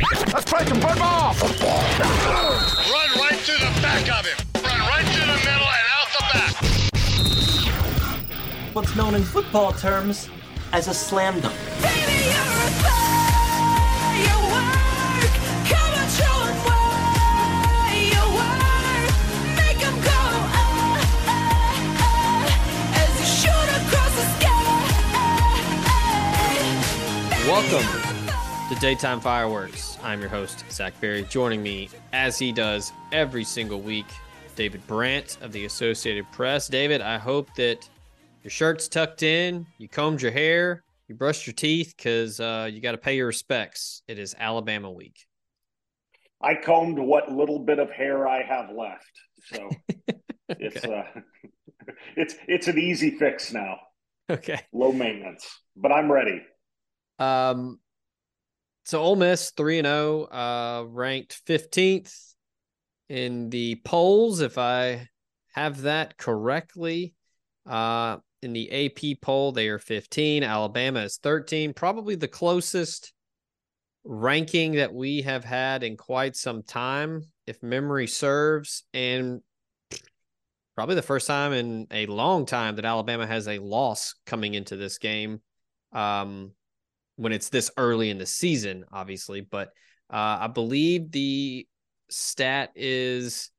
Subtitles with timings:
[0.00, 1.34] Let's play some football.
[1.34, 1.50] Run
[3.18, 4.38] right to the back of him.
[4.62, 6.54] Run right to the middle and out the back.
[8.74, 10.30] What's known in football terms
[10.72, 11.56] as a slam dunk.
[27.48, 27.86] Welcome
[28.68, 29.87] to Daytime Fireworks.
[30.02, 31.24] I'm your host, Zach Berry.
[31.24, 34.06] Joining me, as he does every single week,
[34.54, 36.68] David Brandt of the Associated Press.
[36.68, 37.88] David, I hope that
[38.42, 42.80] your shirt's tucked in, you combed your hair, you brushed your teeth, because uh, you
[42.80, 44.02] got to pay your respects.
[44.06, 45.26] It is Alabama week.
[46.40, 49.12] I combed what little bit of hair I have left,
[49.42, 49.68] so
[50.48, 51.04] it's uh,
[52.16, 53.78] it's it's an easy fix now.
[54.30, 54.60] Okay.
[54.72, 56.42] Low maintenance, but I'm ready.
[57.18, 57.80] Um,
[58.88, 62.34] so Ole Miss three and zero, uh, ranked fifteenth
[63.10, 65.08] in the polls, if I
[65.52, 67.14] have that correctly.
[67.66, 70.42] Uh, in the AP poll, they are fifteen.
[70.42, 71.74] Alabama is thirteen.
[71.74, 73.12] Probably the closest
[74.04, 79.42] ranking that we have had in quite some time, if memory serves, and
[80.74, 84.76] probably the first time in a long time that Alabama has a loss coming into
[84.76, 85.42] this game.
[85.92, 86.52] Um,
[87.18, 89.40] when it's this early in the season, obviously.
[89.40, 89.68] But
[90.08, 91.66] uh, I believe the
[92.08, 93.50] stat is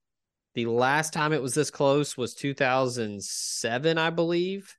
[0.56, 4.75] the last time it was this close was 2007, I believe.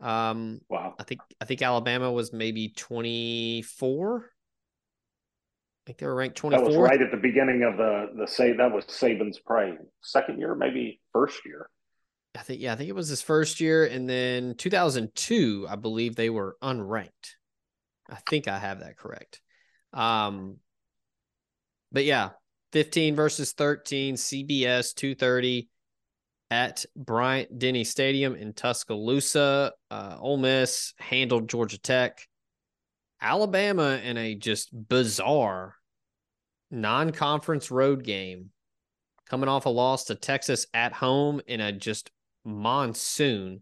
[0.00, 0.94] Um, wow.
[0.98, 4.24] I think I think Alabama was maybe 24.
[4.24, 6.64] I think they were ranked 24.
[6.64, 10.38] That was right at the beginning of the the say that was Saban's probably second
[10.38, 11.68] year, maybe first year.
[12.36, 16.14] I think yeah, I think it was his first year, and then 2002, I believe
[16.14, 17.36] they were unranked.
[18.10, 19.40] I think I have that correct.
[19.92, 20.56] Um,
[21.90, 22.30] but yeah,
[22.72, 25.68] 15 versus 13, CBS 230
[26.50, 29.72] at Bryant Denny Stadium in Tuscaloosa.
[29.90, 32.26] Uh, Ole Miss handled Georgia Tech.
[33.20, 35.76] Alabama in a just bizarre
[36.70, 38.50] non conference road game,
[39.30, 42.10] coming off a loss to Texas at home in a just
[42.44, 43.60] monsoon.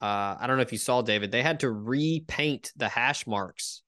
[0.00, 1.30] Uh, I don't know if you saw David.
[1.30, 3.82] They had to repaint the hash marks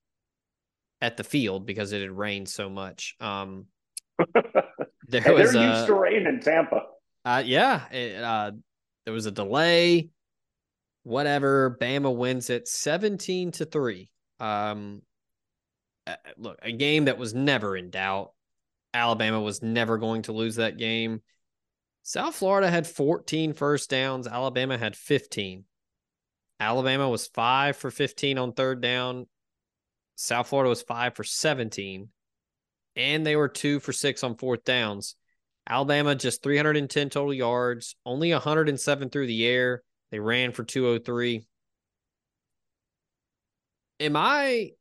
[1.01, 3.15] at the field because it had rained so much.
[3.19, 3.65] Um,
[5.07, 6.81] there hey, was they're used to rain in Tampa.
[7.23, 8.51] Uh, yeah, it, uh,
[9.05, 10.09] there was a delay.
[11.03, 14.11] Whatever, Bama wins it seventeen to three.
[14.39, 15.01] Um,
[16.07, 18.31] uh, look, a game that was never in doubt.
[18.93, 21.21] Alabama was never going to lose that game.
[22.01, 24.25] South Florida had 14 first downs.
[24.25, 25.65] Alabama had 15.
[26.59, 29.27] Alabama was five for 15 on third down.
[30.15, 32.09] South Florida was five for 17.
[32.95, 35.15] And they were two for six on fourth downs.
[35.67, 39.83] Alabama just 310 total yards, only 107 through the air.
[40.11, 41.45] They ran for 203.
[44.01, 44.71] Am I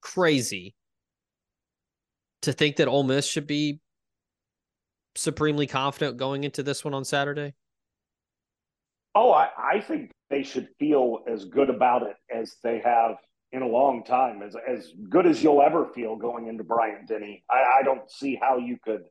[0.00, 0.74] crazy
[2.42, 3.80] to think that Ole Miss should be
[5.16, 7.54] supremely confident going into this one on Saturday?
[9.16, 13.16] Oh, I, I think they should feel as good about it as they have
[13.50, 17.42] in a long time, as as good as you'll ever feel going into Bryant Denny.
[17.50, 19.04] I, I don't see how you could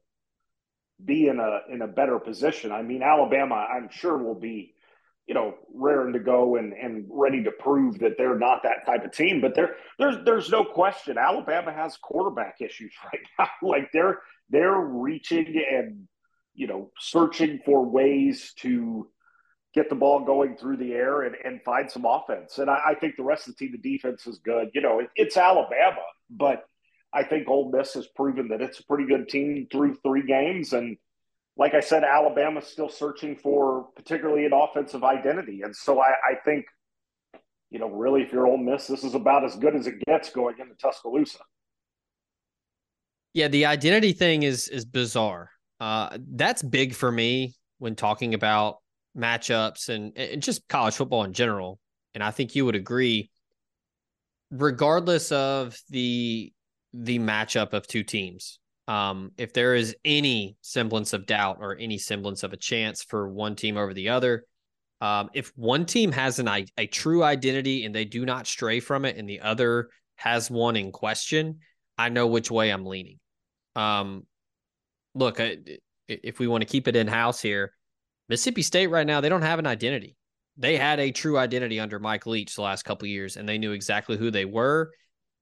[1.03, 2.71] be in a in a better position.
[2.71, 4.75] I mean, Alabama, I'm sure will be,
[5.25, 9.05] you know, raring to go and and ready to prove that they're not that type
[9.05, 9.41] of team.
[9.41, 13.67] But there there's there's no question Alabama has quarterback issues right now.
[13.67, 14.19] like they're
[14.51, 16.07] they're reaching and
[16.53, 19.07] you know searching for ways to
[19.75, 22.57] get the ball going through the air and, and find some offense.
[22.57, 24.69] And I, I think the rest of the team, the defense is good.
[24.73, 26.63] You know, it, it's Alabama, but
[27.13, 30.73] I think Ole Miss has proven that it's a pretty good team through three games.
[30.73, 30.97] And
[31.57, 35.61] like I said, Alabama's still searching for particularly an offensive identity.
[35.61, 36.65] And so I, I think,
[37.69, 40.29] you know, really, if you're Ole Miss, this is about as good as it gets
[40.29, 41.39] going into Tuscaloosa.
[43.33, 45.49] Yeah, the identity thing is is bizarre.
[45.81, 48.77] Uh, that's big for me when talking about
[49.17, 51.79] matchups and, and just college football in general.
[52.13, 53.29] And I think you would agree,
[54.51, 56.51] regardless of the
[56.93, 58.59] the matchup of two teams.
[58.87, 63.27] Um, if there is any semblance of doubt or any semblance of a chance for
[63.27, 64.45] one team over the other,
[65.01, 66.47] um, if one team has an
[66.77, 70.75] a true identity and they do not stray from it, and the other has one
[70.75, 71.59] in question,
[71.97, 73.19] I know which way I'm leaning.
[73.75, 74.25] Um,
[75.13, 75.39] look,
[76.07, 77.73] if we want to keep it in house here,
[78.29, 80.15] Mississippi State right now they don't have an identity.
[80.57, 83.73] They had a true identity under Mike Leach the last couple years, and they knew
[83.73, 84.91] exactly who they were,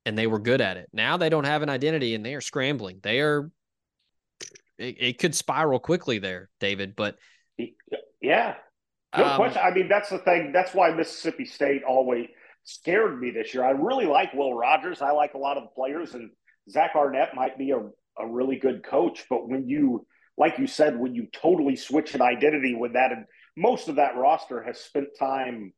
[0.05, 0.89] and they were good at it.
[0.91, 2.99] Now they don't have an identity, and they are scrambling.
[3.03, 3.51] They are.
[4.79, 6.95] It, it could spiral quickly there, David.
[6.95, 7.17] But
[8.21, 8.55] yeah,
[9.15, 9.61] no um, question.
[9.63, 10.51] I mean, that's the thing.
[10.51, 12.27] That's why Mississippi State always
[12.63, 13.63] scared me this year.
[13.63, 15.01] I really like Will Rogers.
[15.01, 16.31] I like a lot of the players, and
[16.69, 17.79] Zach Arnett might be a,
[18.17, 19.25] a really good coach.
[19.29, 20.07] But when you,
[20.37, 23.25] like you said, when you totally switch an identity with that, and
[23.55, 25.73] most of that roster has spent time,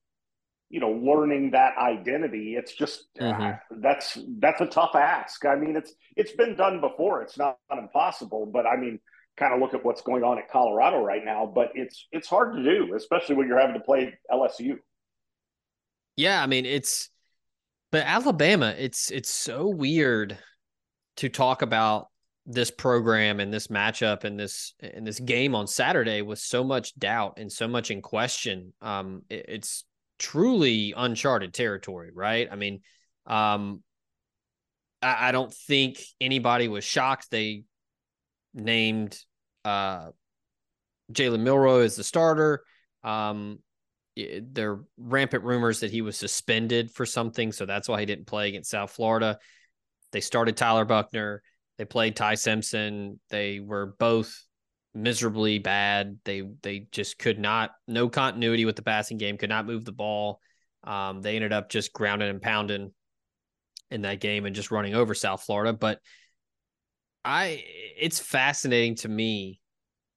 [0.69, 2.55] you know, learning that identity.
[2.57, 3.41] It's just mm-hmm.
[3.41, 5.45] uh, that's that's a tough ask.
[5.45, 7.21] I mean, it's it's been done before.
[7.21, 8.99] It's not, not impossible, but I mean
[9.37, 12.55] kind of look at what's going on at Colorado right now, but it's it's hard
[12.55, 14.77] to do, especially when you're having to play LSU.
[16.15, 17.09] Yeah, I mean it's
[17.91, 20.37] but Alabama, it's it's so weird
[21.17, 22.07] to talk about
[22.45, 26.94] this program and this matchup and this and this game on Saturday with so much
[26.95, 28.74] doubt and so much in question.
[28.81, 29.83] Um, it, it's
[30.19, 32.47] truly uncharted territory, right?
[32.51, 32.81] I mean,
[33.25, 33.83] um,
[35.01, 37.63] I, I don't think anybody was shocked they
[38.53, 39.19] named
[39.63, 40.09] uh,
[41.12, 42.63] Jalen Milroe as the starter.
[43.03, 43.59] Um,
[44.15, 48.27] there are rampant rumors that he was suspended for something, so that's why he didn't
[48.27, 49.39] play against South Florida.
[50.12, 51.41] They started Tyler Buchner.
[51.77, 53.19] They played Ty Simpson.
[53.30, 54.45] They were both
[54.94, 56.19] miserably bad.
[56.24, 59.38] They they just could not no continuity with the passing game.
[59.38, 60.39] Could not move the ball.
[60.83, 62.92] Um, they ended up just grounding and pounding
[63.92, 65.74] in that game and just running over South Florida.
[65.74, 66.00] But
[67.24, 67.63] I
[68.00, 69.60] it's fascinating to me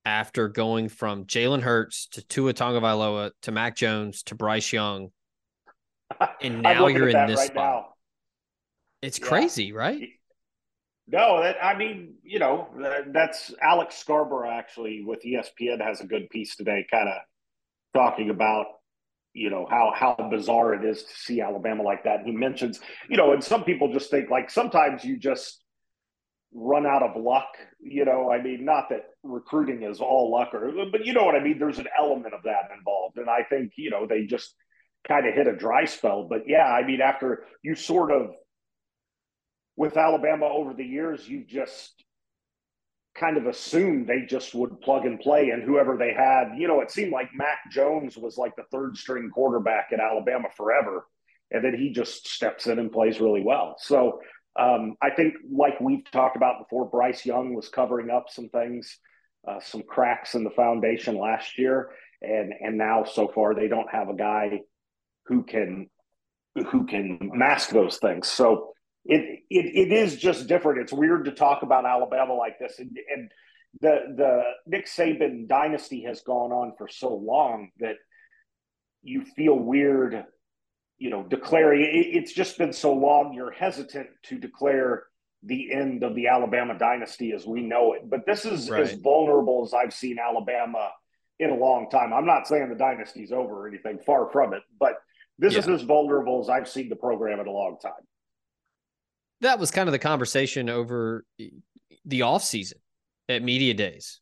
[0.04, 5.08] after going from Jalen Hurts to Tua Tagovailoa to Mac Jones to Bryce Young,
[6.40, 7.64] and now you're in this right spot.
[7.64, 7.86] Now.
[9.02, 9.26] It's yeah.
[9.26, 10.08] crazy, right?
[11.10, 12.68] No, that I mean, you know,
[13.12, 17.16] that's Alex Scarborough actually with ESPN has a good piece today, kind of
[17.94, 18.66] talking about
[19.32, 22.24] you know how how bizarre it is to see Alabama like that.
[22.26, 25.62] He mentions, you know, and some people just think like sometimes you just
[26.52, 27.48] run out of luck.
[27.80, 31.36] You know, I mean, not that recruiting is all luck, or but you know what
[31.36, 31.58] I mean.
[31.58, 34.54] There's an element of that involved, and I think you know they just
[35.06, 36.26] kind of hit a dry spell.
[36.28, 38.32] But yeah, I mean, after you sort of
[39.78, 42.04] with Alabama over the years, you just
[43.14, 46.80] kind of assumed they just would plug and play, and whoever they had, you know,
[46.80, 51.06] it seemed like Mac Jones was like the third string quarterback at Alabama forever,
[51.52, 53.76] and then he just steps in and plays really well.
[53.78, 54.20] So
[54.58, 58.98] um, I think, like we've talked about before, Bryce Young was covering up some things,
[59.46, 61.90] uh, some cracks in the foundation last year,
[62.20, 64.60] and and now so far they don't have a guy
[65.26, 65.88] who can
[66.72, 68.26] who can mask those things.
[68.26, 68.72] So
[69.04, 70.80] it it, it is just different.
[70.80, 73.30] It's weird to talk about Alabama like this, and, and
[73.80, 77.96] the the Nick Saban dynasty has gone on for so long that
[79.02, 80.24] you feel weird
[80.98, 85.04] you know, declaring it's just been so long, you're hesitant to declare
[85.44, 88.10] the end of the Alabama dynasty as we know it.
[88.10, 88.82] But this is right.
[88.82, 90.90] as vulnerable as I've seen Alabama
[91.38, 92.12] in a long time.
[92.12, 94.94] I'm not saying the dynasty's over or anything, far from it, but
[95.38, 95.60] this yeah.
[95.60, 97.92] is as vulnerable as I've seen the program in a long time.
[99.40, 101.24] That was kind of the conversation over
[102.04, 102.74] the offseason
[103.28, 104.20] at media days.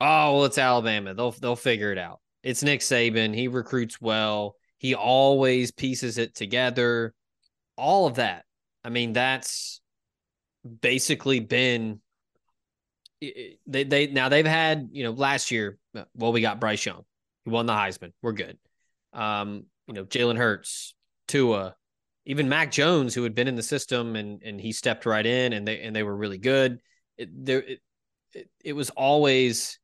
[0.00, 1.14] Oh, well, it's Alabama.
[1.14, 2.20] They'll they'll figure it out.
[2.42, 3.34] It's Nick Saban.
[3.34, 4.56] He recruits well.
[4.78, 7.14] He always pieces it together.
[7.76, 8.44] All of that.
[8.84, 9.80] I mean, that's
[10.80, 12.00] basically been
[13.20, 15.78] they they now they've had, you know, last year,
[16.14, 17.04] well, we got Bryce Young.
[17.44, 18.12] He won the Heisman.
[18.22, 18.58] We're good.
[19.12, 20.94] Um, you know, Jalen Hurts,
[21.28, 21.76] Tua,
[22.26, 25.52] even Mac Jones, who had been in the system and and he stepped right in
[25.52, 26.78] and they and they were really good.
[27.16, 27.80] It, there it,
[28.32, 29.78] it, it was always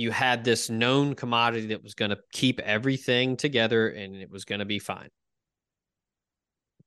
[0.00, 4.44] you had this known commodity that was going to keep everything together and it was
[4.44, 5.08] going to be fine.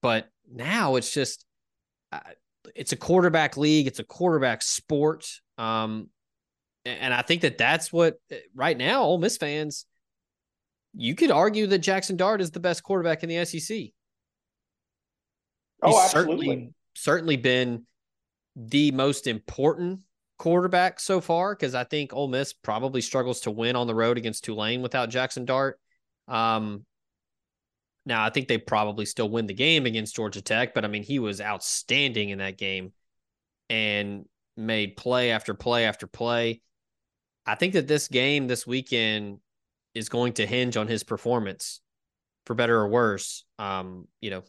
[0.01, 1.46] But now it's just,
[2.75, 5.27] it's a quarterback league, it's a quarterback sport.
[5.58, 6.10] Um,
[6.86, 9.86] and I think that that's what uh, right now, Ole Miss fans,
[10.96, 13.77] you could argue that Jackson Dart is the best quarterback in the SEC.
[15.84, 16.46] Oh, He's absolutely.
[16.46, 17.86] certainly certainly been
[18.56, 20.02] the most important
[20.38, 24.18] quarterback so far because I think Ole Miss probably struggles to win on the road
[24.18, 25.80] against Tulane without Jackson Dart.
[26.28, 26.86] Um,
[28.06, 31.04] now I think they probably still win the game against Georgia Tech, but I mean
[31.04, 32.94] he was outstanding in that game
[33.70, 34.25] and
[34.56, 36.62] made play after play after play.
[37.46, 39.40] I think that this game this weekend
[39.94, 41.82] is going to hinge on his performance,
[42.46, 43.46] for better or worse.
[43.60, 44.44] Um, you know,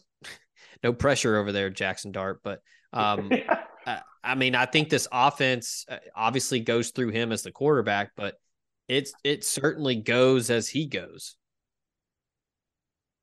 [0.85, 2.61] no pressure over there, Jackson Dart, but
[2.93, 3.31] um,
[3.87, 8.11] I, I mean, I think this offense uh, obviously goes through him as the quarterback,
[8.15, 8.35] but
[8.87, 11.37] it's it certainly goes as he goes.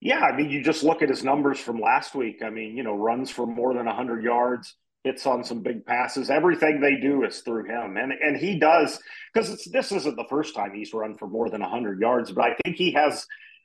[0.00, 2.42] Yeah, I mean, you just look at his numbers from last week.
[2.44, 6.30] I mean, you know, runs for more than 100 yards, hits on some big passes.
[6.30, 8.98] Everything they do is through him, and and he does
[9.32, 12.32] because it's this isn't the first time he's run for more than 100 yards.
[12.32, 13.24] But I think he has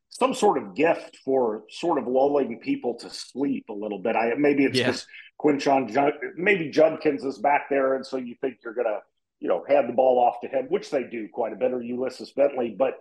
[0.09, 4.15] some sort of gift for sort of lulling people to sleep a little bit.
[4.15, 4.87] I maybe it's yeah.
[4.87, 5.07] just
[5.39, 8.99] Quinshon, maybe Judkins is back there, and so you think you're gonna
[9.39, 11.81] you know hand the ball off to him, which they do quite a bit, or
[11.81, 12.95] Ulysses Bentley, but.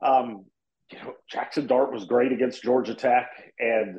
[0.00, 0.44] Um,
[0.90, 3.30] you know, Jackson Dart was great against Georgia Tech.
[3.58, 3.98] And,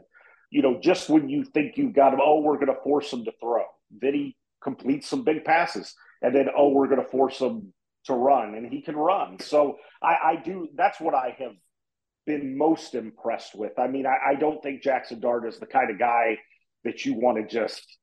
[0.49, 3.25] you know, just when you think you've got him, oh, we're going to force him
[3.25, 3.63] to throw,
[4.01, 5.93] then he completes some big passes.
[6.21, 7.73] And then, oh, we're going to force him
[8.05, 9.39] to run, and he can run.
[9.39, 11.51] So I, I do, that's what I have
[12.29, 13.79] been most impressed with.
[13.79, 16.37] I mean, I, I don't think Jackson Dart is the kind of guy
[16.83, 17.97] that you want to just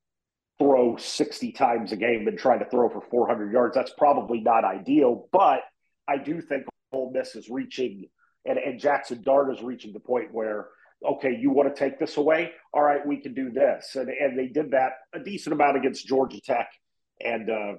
[0.59, 3.73] throw 60 times a game and try to throw for 400 yards.
[3.73, 5.61] That's probably not ideal, but
[6.09, 8.09] I do think Ole Miss is reaching
[8.43, 10.67] and, and Jackson Dart is reaching the point where,
[11.05, 12.51] okay, you want to take this away?
[12.73, 13.95] All right, we can do this.
[13.95, 16.67] And, and they did that a decent amount against Georgia Tech.
[17.23, 17.73] And, uh,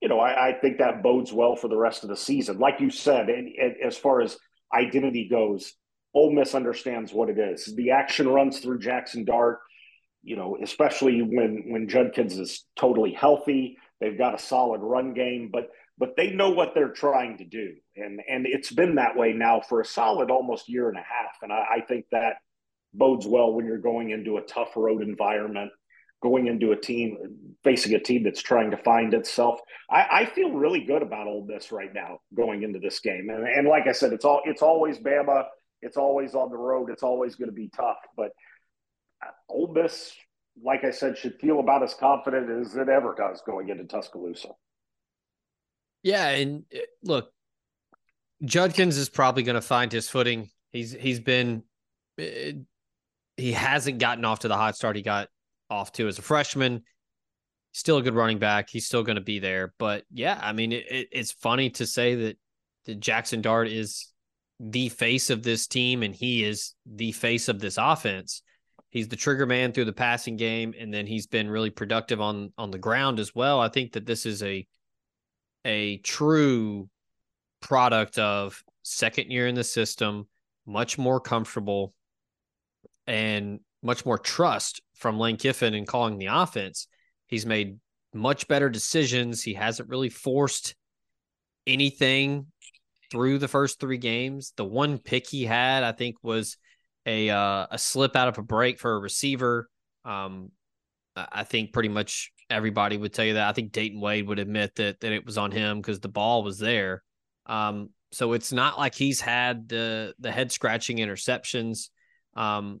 [0.00, 2.58] you know, I, I, think that bodes well for the rest of the season.
[2.58, 4.38] Like you said, and, and as far as
[4.74, 5.74] identity goes,
[6.14, 7.72] Ole Miss understands what it is.
[7.74, 9.60] The action runs through Jackson Dart,
[10.22, 13.76] you know, especially when when Judkins is totally healthy.
[14.00, 17.74] They've got a solid run game, but but they know what they're trying to do.
[17.94, 21.36] And, and it's been that way now for a solid almost year and a half.
[21.42, 22.36] And I, I think that
[22.94, 25.70] bodes well when you're going into a tough road environment,
[26.22, 27.18] going into a team,
[27.62, 29.60] facing a team that's trying to find itself.
[29.90, 33.28] I, I feel really good about Ole Miss right now going into this game.
[33.28, 35.44] And, and like I said, it's all it's always Bama.
[35.82, 36.90] It's always on the road.
[36.90, 37.98] It's always going to be tough.
[38.16, 38.30] But
[39.48, 40.12] Ole Miss,
[40.62, 44.48] like I said, should feel about as confident as it ever does going into Tuscaloosa.
[46.02, 47.30] Yeah, and uh, look,
[48.44, 50.50] Judkins is probably going to find his footing.
[50.70, 51.62] He's he's been
[52.18, 52.52] uh,
[53.36, 55.28] he hasn't gotten off to the hot start he got
[55.68, 56.82] off to as a freshman.
[57.72, 58.68] Still a good running back.
[58.70, 59.72] He's still going to be there.
[59.78, 62.38] But yeah, I mean, it, it, it's funny to say that,
[62.86, 64.09] that Jackson Dart is
[64.60, 68.42] the face of this team and he is the face of this offense.
[68.90, 72.52] He's the trigger man through the passing game, and then he's been really productive on
[72.58, 73.60] on the ground as well.
[73.60, 74.66] I think that this is a
[75.64, 76.88] a true
[77.60, 80.26] product of second year in the system,
[80.66, 81.94] much more comfortable
[83.06, 86.88] and much more trust from Lane Kiffin in calling the offense.
[87.28, 87.78] He's made
[88.12, 89.42] much better decisions.
[89.42, 90.74] He hasn't really forced
[91.66, 92.46] anything
[93.10, 94.52] through the first three games.
[94.56, 96.56] The one pick he had, I think, was
[97.06, 99.68] a uh, a slip out of a break for a receiver.
[100.04, 100.50] Um,
[101.16, 103.48] I think pretty much everybody would tell you that.
[103.48, 106.42] I think Dayton Wade would admit that that it was on him because the ball
[106.42, 107.02] was there.
[107.46, 111.88] Um, so it's not like he's had the the head scratching interceptions,
[112.34, 112.80] um,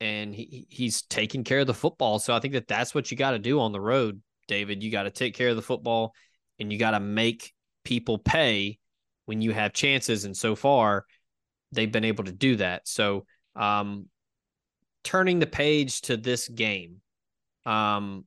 [0.00, 2.18] and he he's taking care of the football.
[2.18, 4.82] So I think that that's what you got to do on the road, David.
[4.82, 6.12] You got to take care of the football,
[6.58, 7.52] and you got to make
[7.84, 8.78] people pay
[9.26, 10.24] when you have chances.
[10.24, 11.04] And so far,
[11.72, 12.86] they've been able to do that.
[12.86, 13.26] So
[13.56, 14.06] um,
[15.02, 17.00] turning the page to this game,
[17.66, 18.24] um,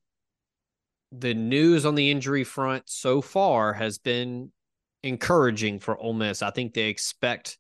[1.11, 4.51] the news on the injury front so far has been
[5.03, 6.41] encouraging for Ole Miss.
[6.41, 7.57] I think they expect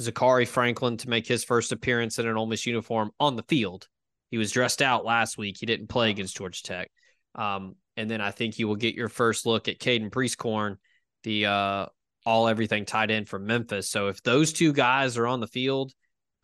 [0.00, 3.88] Zakhari Franklin to make his first appearance in an Ole Miss uniform on the field.
[4.30, 5.56] He was dressed out last week.
[5.58, 6.90] He didn't play against Georgia Tech.
[7.34, 10.76] Um, and then I think you will get your first look at Caden Prieskorn,
[11.24, 11.86] the uh,
[12.26, 13.88] all everything tight end from Memphis.
[13.88, 15.92] So if those two guys are on the field,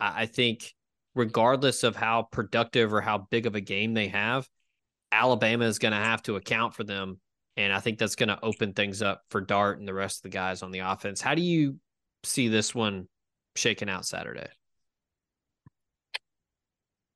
[0.01, 0.73] I, I think
[1.15, 4.49] regardless of how productive or how big of a game they have,
[5.13, 7.21] Alabama is going to have to account for them.
[7.57, 10.23] And I think that's going to open things up for Dart and the rest of
[10.25, 11.21] the guys on the offense.
[11.21, 11.77] How do you
[12.23, 13.09] see this one
[13.55, 14.49] shaking out Saturday?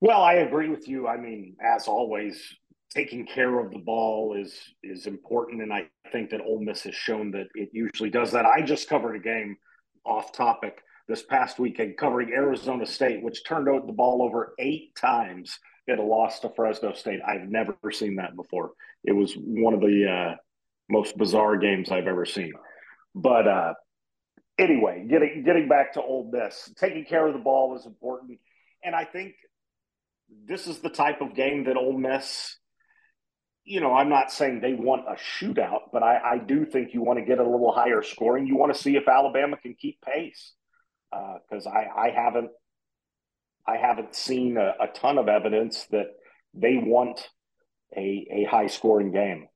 [0.00, 1.06] Well, I agree with you.
[1.06, 2.42] I mean, as always,
[2.90, 6.94] taking care of the ball is is important, and I think that Ole Miss has
[6.94, 8.46] shown that it usually does that.
[8.46, 9.56] I just covered a game
[10.04, 14.94] off topic this past weekend covering Arizona State, which turned out the ball over eight
[14.96, 17.20] times in a loss to Fresno State.
[17.26, 18.72] I've never seen that before.
[19.04, 20.36] It was one of the uh,
[20.88, 22.52] most bizarre games I've ever seen.
[23.14, 23.74] But uh,
[24.58, 28.38] anyway, getting getting back to Ole Miss, taking care of the ball is important.
[28.84, 29.34] and I think
[30.46, 32.56] this is the type of game that Ole Miss.
[33.64, 37.02] You know, I'm not saying they want a shootout, but I, I do think you
[37.02, 38.46] want to get a little higher scoring.
[38.46, 40.54] You want to see if Alabama can keep pace
[41.10, 42.50] because uh, I, I haven't
[43.66, 46.06] I haven't seen a, a ton of evidence that
[46.54, 47.28] they want
[47.96, 49.46] a, a high scoring game.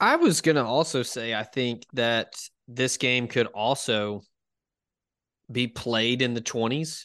[0.00, 2.34] I was going to also say, I think that
[2.68, 4.22] this game could also
[5.50, 7.04] be played in the 20s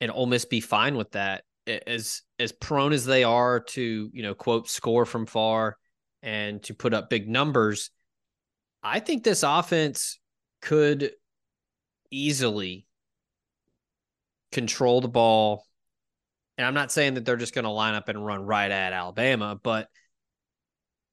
[0.00, 1.44] and Ole Miss be fine with that.
[1.86, 5.76] As as prone as they are to, you know, quote, score from far
[6.22, 7.90] and to put up big numbers,
[8.82, 10.18] I think this offense
[10.60, 11.12] could
[12.10, 12.86] easily
[14.52, 15.64] control the ball.
[16.58, 18.92] And I'm not saying that they're just going to line up and run right at
[18.92, 19.88] Alabama, but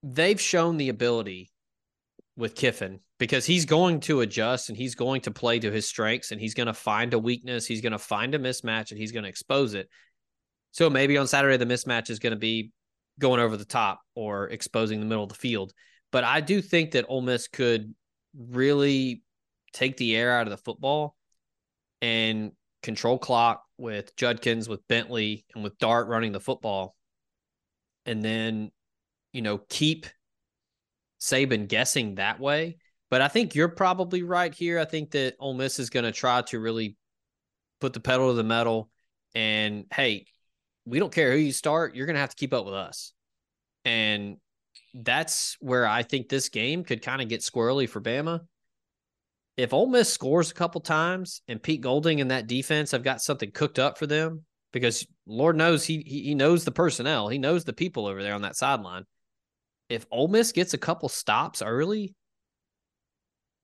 [0.01, 1.51] they've shown the ability
[2.36, 6.32] with Kiffin because he's going to adjust and he's going to play to his strengths
[6.32, 7.65] and he's going to find a weakness.
[7.65, 9.89] He's going to find a mismatch and he's going to expose it.
[10.74, 12.72] So maybe on Saturday, the mismatch is going to be
[13.20, 15.72] going over the top or exposing the middle of the field.
[16.12, 17.94] But I do think that Ole Miss could
[18.36, 19.24] really
[19.72, 21.15] take the air out of the football
[22.01, 22.51] and
[22.82, 26.96] control clock with Judkins, with Bentley, and with Dart running the football.
[28.06, 28.72] And then,
[29.32, 30.08] you know, keep
[31.22, 32.77] Saban guessing that way.
[33.12, 34.80] But I think you're probably right here.
[34.80, 36.98] I think that Ole Miss is going to try to really
[37.80, 38.89] put the pedal to the metal.
[39.36, 40.25] And hey,
[40.86, 41.96] we don't care who you start.
[41.96, 43.13] You're going to have to keep up with us.
[43.86, 44.38] And
[44.94, 48.42] that's where I think this game could kind of get squirrely for Bama
[49.58, 53.22] if Ole Miss scores a couple times and Pete Golding and that defense have got
[53.22, 57.63] something cooked up for them, because Lord knows he he knows the personnel, he knows
[57.63, 59.06] the people over there on that sideline.
[59.90, 62.16] If Ole Miss gets a couple stops early,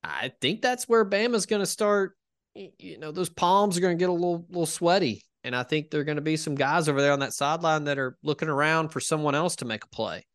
[0.03, 2.15] I think that's where Bama's going to start.
[2.53, 5.89] You know, those palms are going to get a little little sweaty, and I think
[5.89, 8.49] there are going to be some guys over there on that sideline that are looking
[8.49, 10.25] around for someone else to make a play.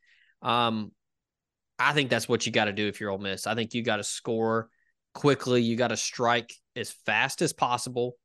[0.42, 0.92] Um,
[1.78, 3.46] I think that's what you got to do if you're Ole Miss.
[3.46, 4.68] I think you got to score
[5.12, 5.62] quickly.
[5.62, 8.16] You got to strike as fast as possible.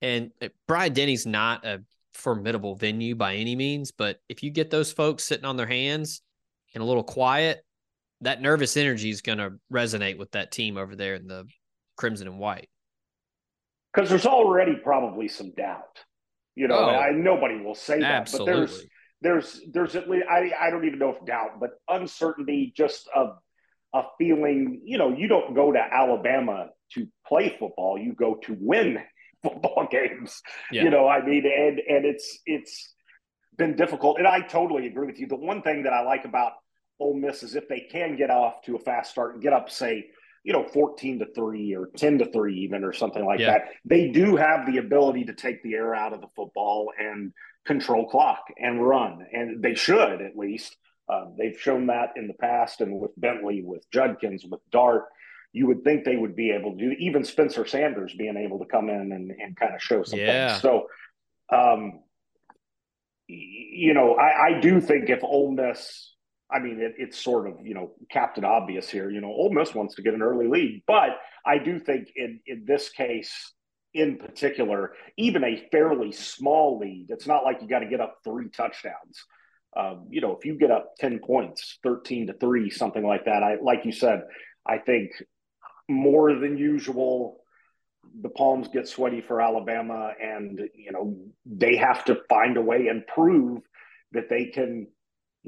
[0.00, 1.82] And uh, Bryant Denny's not a
[2.14, 6.22] formidable venue by any means, but if you get those folks sitting on their hands
[6.74, 7.64] and a little quiet,
[8.22, 11.46] that nervous energy is going to resonate with that team over there in the
[11.96, 12.68] crimson and white.
[13.98, 15.98] Because there's already probably some doubt.
[16.54, 18.86] You know, oh, I, nobody will say that, but there's
[19.20, 23.38] there's there's at least I I don't even know if doubt, but uncertainty just of
[23.92, 28.56] a feeling, you know, you don't go to Alabama to play football, you go to
[28.60, 28.98] win
[29.42, 30.42] football games.
[30.70, 30.84] Yeah.
[30.84, 32.94] You know, I mean, and and it's it's
[33.56, 34.18] been difficult.
[34.18, 35.26] And I totally agree with you.
[35.26, 36.52] The one thing that I like about
[37.00, 39.70] Ole Miss is if they can get off to a fast start and get up,
[39.70, 40.06] say,
[40.44, 43.52] you know, 14 to 3 or 10 to 3 even or something like yeah.
[43.52, 47.32] that, they do have the ability to take the air out of the football and
[47.66, 49.26] control clock and run.
[49.32, 50.76] And they should at least.
[51.08, 55.04] Uh, they've shown that in the past, and with Bentley, with Judkins, with Dart,
[55.52, 56.90] you would think they would be able to do.
[56.98, 60.58] Even Spencer Sanders being able to come in and, and kind of show some yeah.
[60.58, 60.88] So,
[61.50, 62.00] um,
[63.26, 66.12] you know, I, I do think if Ole Miss,
[66.50, 69.10] I mean, it, it's sort of you know Captain Obvious here.
[69.10, 72.40] You know, Ole Miss wants to get an early lead, but I do think in
[72.46, 73.52] in this case
[73.94, 78.18] in particular, even a fairly small lead, it's not like you got to get up
[78.22, 79.24] three touchdowns
[79.76, 83.42] um, you know, if you get up 10 points, 13 to three, something like that,
[83.42, 84.22] I, like you said,
[84.66, 85.10] I think
[85.88, 87.40] more than usual,
[88.20, 92.88] the palms get sweaty for Alabama and, you know, they have to find a way
[92.88, 93.60] and prove
[94.12, 94.88] that they can,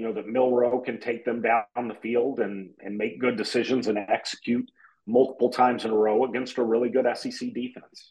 [0.00, 3.86] you know, that Milroe can take them down the field and, and make good decisions
[3.86, 4.66] and execute
[5.06, 8.10] multiple times in a row against a really good SEC defense.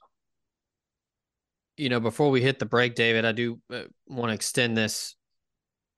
[1.78, 5.15] You know, before we hit the break, David, I do uh, want to extend this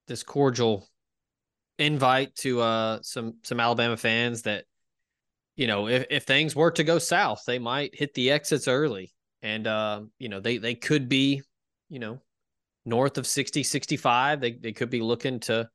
[0.06, 0.88] this cordial
[1.78, 4.64] invite to uh some some Alabama fans that
[5.56, 9.12] you know if, if things were to go south they might hit the exits early
[9.42, 11.40] and uh you know they they could be
[11.88, 12.20] you know
[12.84, 15.68] north of 60 65 they they could be looking to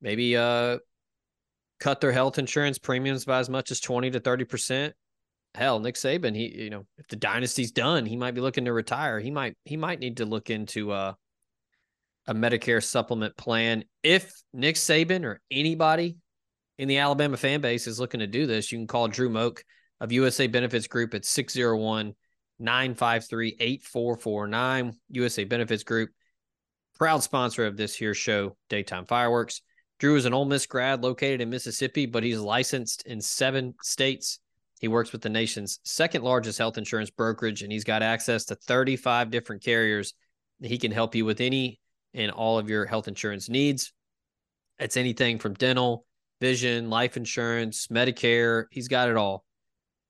[0.00, 0.78] maybe uh
[1.78, 4.94] cut their health insurance premiums by as much as 20 to 30 percent
[5.54, 8.72] hell nick saban he you know if the dynasty's done he might be looking to
[8.72, 11.12] retire he might he might need to look into uh
[12.26, 13.84] a Medicare supplement plan.
[14.02, 16.16] If Nick Saban or anybody
[16.78, 19.64] in the Alabama fan base is looking to do this, you can call Drew Moak
[20.00, 22.14] of USA Benefits Group at 601
[22.58, 24.92] 953 8449.
[25.10, 26.10] USA Benefits Group,
[26.94, 29.62] proud sponsor of this here show, Daytime Fireworks.
[30.00, 34.38] Drew is an Ole Miss grad located in Mississippi, but he's licensed in seven states.
[34.80, 38.54] He works with the nation's second largest health insurance brokerage, and he's got access to
[38.54, 40.14] 35 different carriers.
[40.62, 41.80] He can help you with any
[42.14, 43.92] and all of your health insurance needs.
[44.78, 46.06] It's anything from dental,
[46.40, 48.64] vision, life insurance, Medicare.
[48.70, 49.44] He's got it all.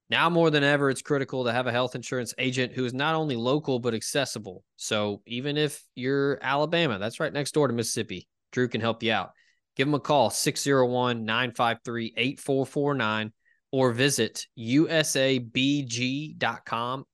[0.09, 3.17] Now more than ever, it's critical to have a health insurance agent who is not
[3.17, 4.63] only local but accessible.
[4.77, 9.13] So even if you're Alabama, that's right next door to Mississippi, Drew can help you
[9.13, 9.33] out.
[9.81, 13.33] Give them a call 601 953 8449
[13.73, 15.15] or visit usabg.com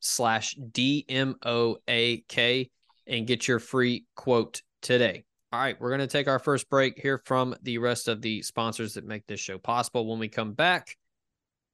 [0.01, 2.71] slash DMOAK
[3.07, 5.23] and get your free quote today.
[5.53, 8.43] All right, we're going to take our first break here from the rest of the
[8.43, 10.05] sponsors that make this show possible.
[10.05, 10.97] When we come back,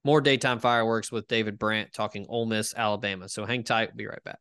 [0.05, 3.31] more daytime fireworks with David Brandt talking Ole Miss, Alabama.
[3.31, 3.89] So hang tight.
[3.89, 4.41] We'll be right back.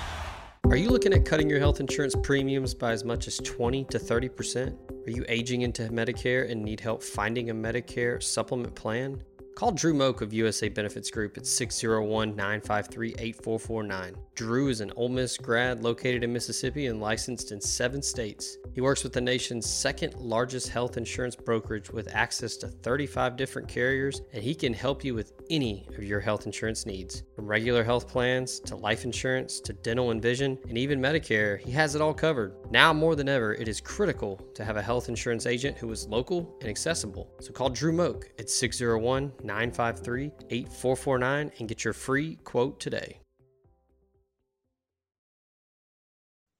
[0.71, 3.99] Are you looking at cutting your health insurance premiums by as much as 20 to
[3.99, 4.77] 30%?
[5.05, 9.21] Are you aging into Medicare and need help finding a Medicare supplement plan?
[9.55, 14.15] Call Drew Moak of USA Benefits Group at 601 953 8449.
[14.33, 18.57] Drew is an Ole Miss grad located in Mississippi and licensed in seven states.
[18.73, 23.67] He works with the nation's second largest health insurance brokerage with access to 35 different
[23.67, 27.23] carriers, and he can help you with any of your health insurance needs.
[27.35, 31.71] From regular health plans to life insurance to dental and vision, and even Medicare, he
[31.71, 32.55] has it all covered.
[32.71, 36.07] Now more than ever, it is critical to have a health insurance agent who is
[36.07, 37.29] local and accessible.
[37.39, 43.20] So call Drew Moak at 601 953 8449 and get your free quote today.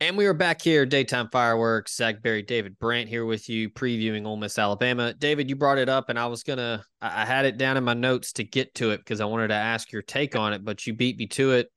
[0.01, 1.95] And we are back here, Daytime Fireworks.
[1.95, 5.13] Zach Berry, David Brandt here with you, previewing Ole Miss, Alabama.
[5.13, 7.93] David, you brought it up, and I was gonna, I had it down in my
[7.93, 10.87] notes to get to it because I wanted to ask your take on it, but
[10.87, 11.71] you beat me to it.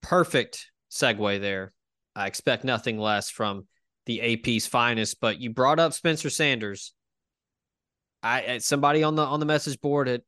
[0.00, 1.74] Perfect segue there.
[2.16, 3.66] I expect nothing less from
[4.06, 6.94] the AP's finest, but you brought up Spencer Sanders.
[8.22, 10.22] I somebody on the on the message board had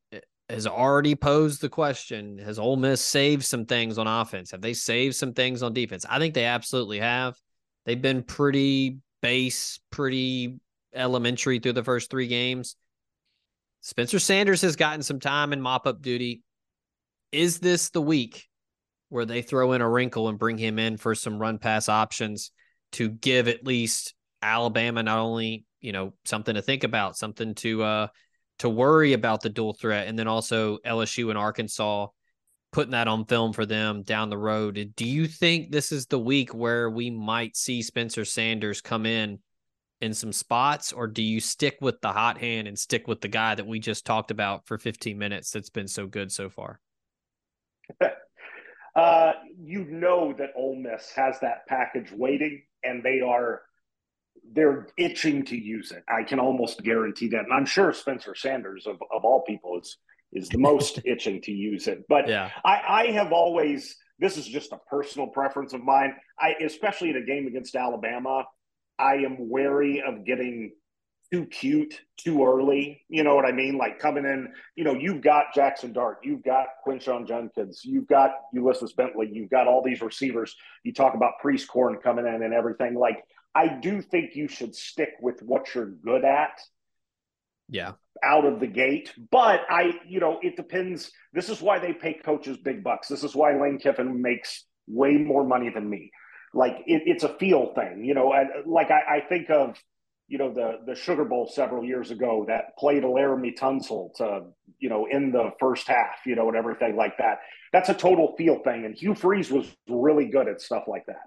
[0.52, 4.50] has already posed the question Has Ole Miss saved some things on offense?
[4.50, 6.04] Have they saved some things on defense?
[6.08, 7.36] I think they absolutely have.
[7.86, 10.60] They've been pretty base, pretty
[10.94, 12.76] elementary through the first three games.
[13.80, 16.42] Spencer Sanders has gotten some time in mop up duty.
[17.32, 18.46] Is this the week
[19.08, 22.50] where they throw in a wrinkle and bring him in for some run pass options
[22.92, 27.82] to give at least Alabama not only, you know, something to think about, something to
[27.82, 28.06] uh
[28.62, 32.06] to worry about the dual threat, and then also LSU and Arkansas
[32.70, 34.92] putting that on film for them down the road.
[34.94, 39.40] Do you think this is the week where we might see Spencer Sanders come in
[40.00, 43.26] in some spots, or do you stick with the hot hand and stick with the
[43.26, 46.78] guy that we just talked about for 15 minutes that's been so good so far?
[48.94, 53.62] uh, you know that Ole Miss has that package waiting, and they are
[54.52, 56.02] they're itching to use it.
[56.08, 57.44] I can almost guarantee that.
[57.44, 59.98] And I'm sure Spencer Sanders of, of all people is
[60.32, 62.04] is the most itching to use it.
[62.08, 62.50] But yeah.
[62.64, 66.14] I, I have always this is just a personal preference of mine.
[66.38, 68.44] I especially in a game against Alabama,
[68.98, 70.72] I am wary of getting
[71.32, 73.00] too cute too early.
[73.08, 73.78] You know what I mean?
[73.78, 78.32] Like coming in, you know, you've got Jackson Dart, you've got Quinshon Judkins, you've got
[78.52, 80.54] Ulysses Bentley, you've got all these receivers.
[80.84, 82.94] You talk about Prieskorn coming in and everything.
[82.94, 86.60] Like I do think you should stick with what you're good at.
[87.68, 87.92] Yeah.
[88.22, 89.12] Out of the gate.
[89.30, 91.10] But I, you know, it depends.
[91.32, 93.08] This is why they pay coaches big bucks.
[93.08, 96.10] This is why Lane Kiffin makes way more money than me.
[96.54, 98.32] Like it, it's a feel thing, you know.
[98.32, 99.82] And like I, I, think of,
[100.28, 104.42] you know, the the Sugar Bowl several years ago that played Laremy Tunsil to,
[104.78, 107.38] you know, in the first half, you know, and everything like that.
[107.72, 108.84] That's a total feel thing.
[108.84, 111.22] And Hugh Freeze was really good at stuff like that.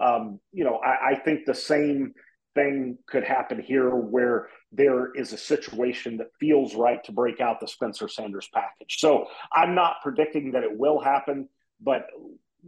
[0.00, 2.14] Um, you know, I, I think the same
[2.54, 7.60] thing could happen here where there is a situation that feels right to break out
[7.60, 8.98] the Spencer Sanders package.
[8.98, 11.48] So I'm not predicting that it will happen,
[11.80, 12.06] but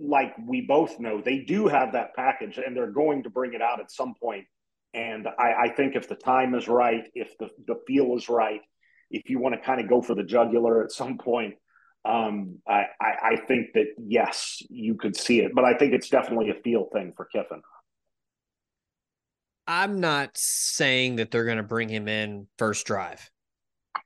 [0.00, 3.62] like we both know, they do have that package and they're going to bring it
[3.62, 4.46] out at some point.
[4.94, 8.60] And I, I think if the time is right, if the, the feel is right,
[9.10, 11.54] if you want to kind of go for the jugular at some point,
[12.04, 16.08] um, I, I, I think that yes, you could see it, but I think it's
[16.08, 17.62] definitely a feel thing for Kiffin.
[19.66, 23.30] I'm not saying that they're going to bring him in first drive.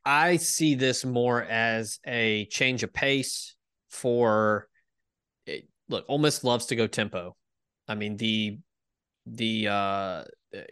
[0.05, 3.55] I see this more as a change of pace
[3.91, 4.69] for.
[5.47, 7.37] It, look, Ole Miss loves to go tempo.
[7.89, 8.59] I mean the
[9.27, 10.25] the uh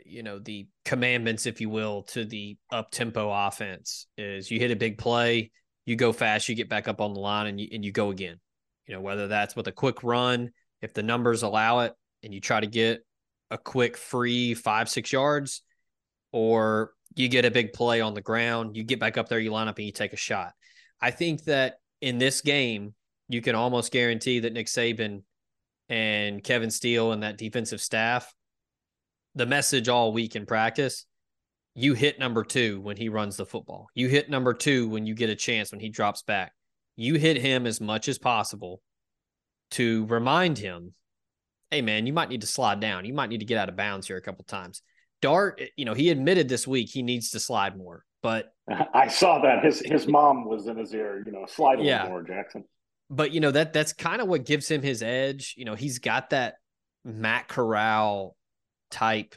[0.04, 4.70] you know the commandments, if you will, to the up tempo offense is you hit
[4.70, 5.50] a big play,
[5.86, 8.10] you go fast, you get back up on the line, and you and you go
[8.10, 8.40] again.
[8.86, 10.50] You know whether that's with a quick run,
[10.82, 13.04] if the numbers allow it, and you try to get
[13.50, 15.62] a quick free five six yards,
[16.32, 19.52] or you get a big play on the ground, you get back up there, you
[19.52, 20.52] line up, and you take a shot.
[21.00, 22.94] I think that in this game,
[23.28, 25.22] you can almost guarantee that Nick Saban
[25.88, 28.32] and Kevin Steele and that defensive staff,
[29.34, 31.06] the message all week in practice,
[31.74, 33.88] you hit number two when he runs the football.
[33.94, 36.52] You hit number two when you get a chance when he drops back.
[36.96, 38.80] You hit him as much as possible
[39.72, 40.94] to remind him,
[41.70, 43.04] hey man, you might need to slide down.
[43.04, 44.82] You might need to get out of bounds here a couple times.
[45.20, 48.52] Dart, eh, you know, he admitted this week he needs to slide more, but
[48.94, 52.02] I saw that his his mom was in his ear, you know, slide a yeah.
[52.02, 52.64] little more, Jackson.
[53.10, 55.54] But you know that that's kind of what gives him his edge.
[55.56, 56.54] You know, he's got that
[57.04, 58.36] Matt Corral
[58.90, 59.34] type.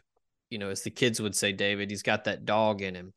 [0.49, 3.13] You know, as the kids would say, David, he's got that dog in him.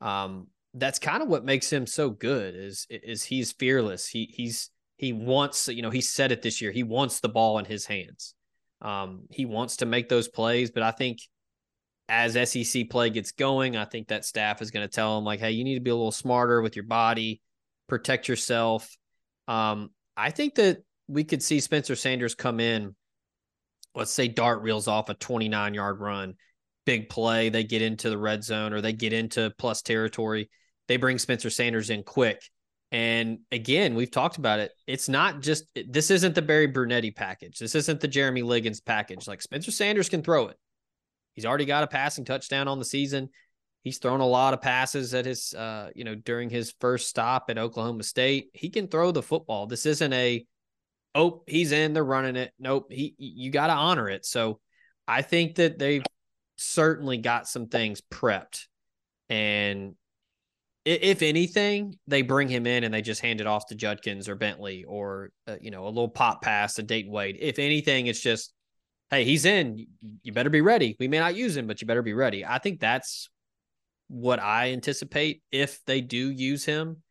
[0.00, 2.54] Um, that's kind of what makes him so good.
[2.54, 4.06] Is is he's fearless.
[4.06, 5.68] He he's he wants.
[5.68, 6.72] You know, he said it this year.
[6.72, 8.34] He wants the ball in his hands.
[8.82, 11.20] Um, he wants to make those plays, but I think
[12.08, 15.40] as SEC play gets going, I think that staff is going to tell him like,
[15.40, 17.40] hey, you need to be a little smarter with your body,
[17.88, 18.94] protect yourself.
[19.48, 22.94] Um, I think that we could see Spencer Sanders come in.
[23.94, 26.34] Let's say Dart reels off a 29 yard run,
[26.84, 27.48] big play.
[27.48, 30.50] They get into the red zone or they get into plus territory.
[30.88, 32.42] They bring Spencer Sanders in quick.
[32.92, 34.70] And again, we've talked about it.
[34.86, 37.58] It's not just this isn't the Barry Brunetti package.
[37.58, 39.26] This isn't the Jeremy Liggins package.
[39.26, 40.56] Like Spencer Sanders can throw it.
[41.32, 43.30] He's already got a passing touchdown on the season.
[43.82, 47.46] He's thrown a lot of passes at his, uh, you know, during his first stop
[47.50, 48.50] at Oklahoma State.
[48.54, 49.66] He can throw the football.
[49.66, 50.46] This isn't a,
[51.14, 52.52] oh, he's in, they're running it.
[52.58, 54.24] Nope, he, you got to honor it.
[54.24, 54.60] So
[55.06, 56.04] I think that they've
[56.56, 58.66] certainly got some things prepped,
[59.28, 59.94] and
[60.84, 64.34] if anything, they bring him in and they just hand it off to Judkins or
[64.34, 67.38] Bentley or uh, you know a little pop pass to Dayton Wade.
[67.40, 68.52] If anything, it's just
[69.10, 69.86] hey, he's in.
[70.22, 70.96] You better be ready.
[70.98, 72.44] We may not use him, but you better be ready.
[72.44, 73.28] I think that's
[74.08, 75.42] what I anticipate.
[75.50, 77.02] If they do use him,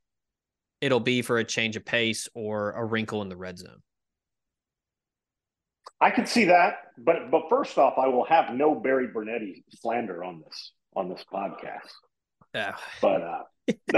[0.81, 3.81] it'll be for a change of pace or a wrinkle in the red zone.
[6.03, 10.21] I can see that, but but first off, I will have no Barry Brunetti slander
[10.21, 11.89] on this on this podcast.
[12.53, 13.43] Yeah, but uh,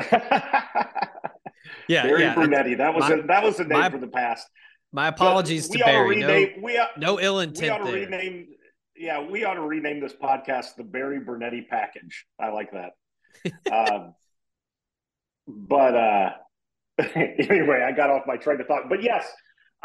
[1.90, 2.76] yeah, Barry yeah, Brunetti.
[2.76, 4.48] That was my, a, that was a name my, for the past.
[4.94, 6.22] My apologies to Barry.
[6.22, 8.02] Rename, no, we, no ill intent we ought to there.
[8.06, 8.48] rename.
[8.96, 12.28] Yeah, we ought to rename this podcast the Barry Brunetti package.
[12.40, 12.92] I like that.
[13.74, 14.14] um,
[15.48, 16.30] but uh,
[17.16, 18.90] anyway, I got off my train of thought.
[18.90, 19.28] But yes,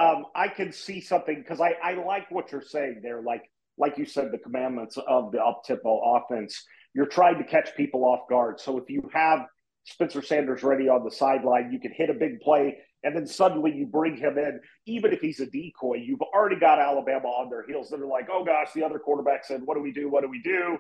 [0.01, 3.23] um, I can see something because I, I like what you're saying there.
[3.23, 3.43] Like
[3.79, 6.65] like you said, the commandments of the up tempo offense.
[6.95, 8.61] You're trying to catch people off guard.
[8.61, 9.47] So if you have
[9.85, 13.73] Spencer Sanders ready on the sideline, you can hit a big play and then suddenly
[13.75, 17.67] you bring him in, even if he's a decoy, you've already got Alabama on their
[17.67, 20.11] heels that are like, oh gosh, the other quarterback said, what do we do?
[20.11, 20.77] What do we do?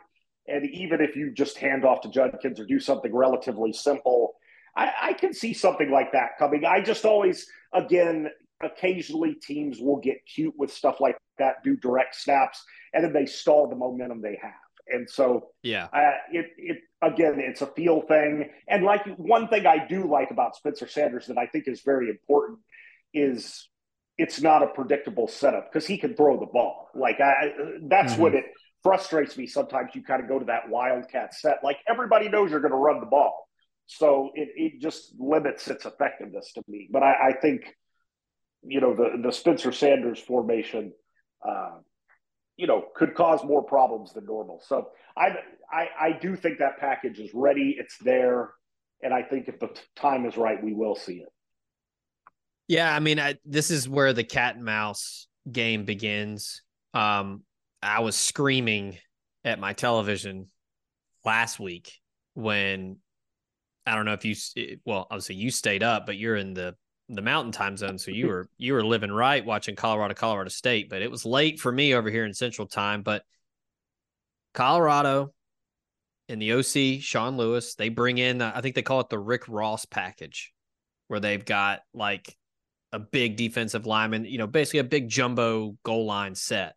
[0.46, 4.34] And even if you just hand off to Judkins or do something relatively simple,
[4.76, 6.64] I, I can see something like that coming.
[6.64, 8.28] I just always, again,
[8.62, 13.26] occasionally teams will get cute with stuff like that, do direct snaps, and then they
[13.26, 14.52] stall the momentum they have.
[14.92, 18.50] And so, yeah, uh, it it again, it's a feel thing.
[18.68, 22.10] And like one thing I do like about Spencer Sanders that I think is very
[22.10, 22.58] important
[23.14, 23.68] is
[24.18, 26.88] it's not a predictable setup because he can throw the ball.
[26.94, 28.22] Like I, that's mm-hmm.
[28.22, 28.44] what it
[28.82, 29.46] frustrates me.
[29.46, 31.58] Sometimes you kind of go to that wildcat set.
[31.62, 33.48] Like everybody knows you're going to run the ball,
[33.86, 36.88] so it it just limits its effectiveness to me.
[36.90, 37.62] But I, I think
[38.62, 40.92] you know the the Spencer Sanders formation.
[41.46, 41.78] Uh,
[42.60, 44.60] you know, could cause more problems than normal.
[44.66, 45.30] So I,
[45.72, 47.74] I, I do think that package is ready.
[47.78, 48.50] It's there,
[49.02, 51.28] and I think if the time is right, we will see it.
[52.68, 56.60] Yeah, I mean, I, this is where the cat and mouse game begins.
[56.92, 57.44] Um,
[57.82, 58.98] I was screaming
[59.42, 60.48] at my television
[61.24, 61.90] last week
[62.34, 62.98] when
[63.86, 64.36] I don't know if you
[64.84, 66.76] well, obviously you stayed up, but you're in the
[67.14, 70.88] the mountain time zone so you were you were living right watching colorado colorado state
[70.88, 73.24] but it was late for me over here in central time but
[74.54, 75.32] colorado
[76.28, 79.18] and the oc sean lewis they bring in uh, i think they call it the
[79.18, 80.52] rick ross package
[81.08, 82.36] where they've got like
[82.92, 86.74] a big defensive lineman you know basically a big jumbo goal line set.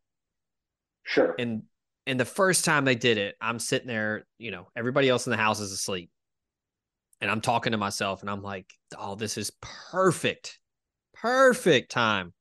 [1.03, 1.35] Sure.
[1.37, 1.63] And
[2.05, 5.31] and the first time they did it i'm sitting there you know everybody else in
[5.31, 6.09] the house is asleep
[7.21, 8.65] and I'm talking to myself and I'm like,
[8.97, 9.51] oh, this is
[9.91, 10.59] perfect,
[11.13, 12.33] perfect time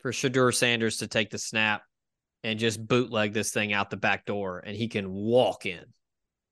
[0.00, 1.82] for Shedeur Sanders to take the snap
[2.42, 5.84] and just bootleg this thing out the back door and he can walk in.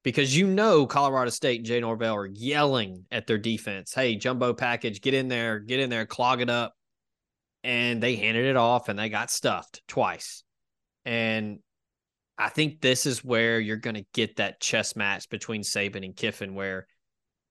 [0.04, 4.54] Because you know Colorado State and Jay Norvell are yelling at their defense, hey, jumbo
[4.54, 6.74] package, get in there, get in there, clog it up.
[7.64, 10.44] And they handed it off and they got stuffed twice.
[11.04, 11.59] And
[12.38, 16.14] I think this is where you're going to get that chess match between Saban and
[16.14, 16.87] Kiffin, where,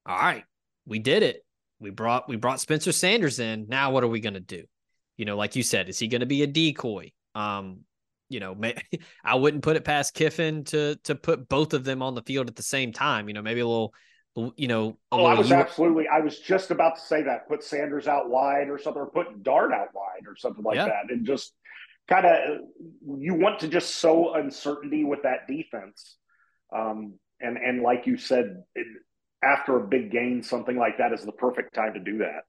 [0.07, 0.43] all right,
[0.85, 1.43] we did it.
[1.79, 3.67] We brought we brought Spencer Sanders in.
[3.67, 4.63] Now what are we going to do?
[5.17, 7.11] You know, like you said, is he going to be a decoy?
[7.35, 7.81] Um,
[8.29, 8.75] you know, may,
[9.23, 12.47] I wouldn't put it past Kiffin to to put both of them on the field
[12.47, 13.27] at the same time.
[13.27, 13.93] You know, maybe a little,
[14.55, 14.97] you know.
[15.11, 16.07] oh, I was absolutely.
[16.07, 17.47] I was just about to say that.
[17.47, 20.85] Put Sanders out wide or something, or put Dart out wide or something like yeah.
[20.85, 21.53] that, and just
[22.07, 22.59] kind of
[23.19, 26.17] you want to just sow uncertainty with that defense.
[26.75, 28.87] Um, and and like you said, it,
[29.43, 32.43] after a big gain, something like that is the perfect time to do that.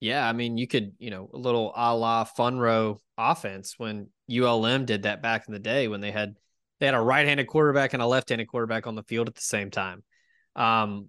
[0.00, 4.08] Yeah, I mean, you could, you know, a little a la fun row offense when
[4.30, 6.36] ULM did that back in the day when they had
[6.78, 9.70] they had a right-handed quarterback and a left-handed quarterback on the field at the same
[9.70, 10.02] time.
[10.56, 11.08] Um,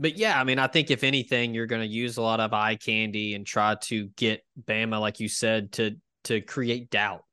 [0.00, 2.52] but yeah, I mean, I think if anything, you're going to use a lot of
[2.52, 7.24] eye candy and try to get Bama, like you said, to to create doubt.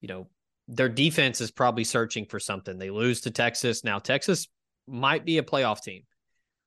[0.00, 0.28] You know,
[0.68, 2.76] their defense is probably searching for something.
[2.76, 3.98] They lose to Texas now.
[3.98, 4.48] Texas
[4.86, 6.02] might be a playoff team.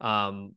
[0.02, 0.54] Um,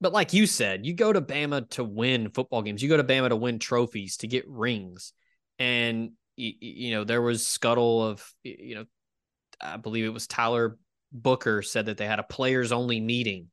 [0.00, 2.82] but like you said, you go to Bama to win football games.
[2.82, 5.12] You go to Bama to win trophies, to get rings.
[5.58, 8.84] And you, you know, there was scuttle of you know,
[9.60, 10.78] I believe it was Tyler
[11.10, 13.48] Booker said that they had a players only meeting.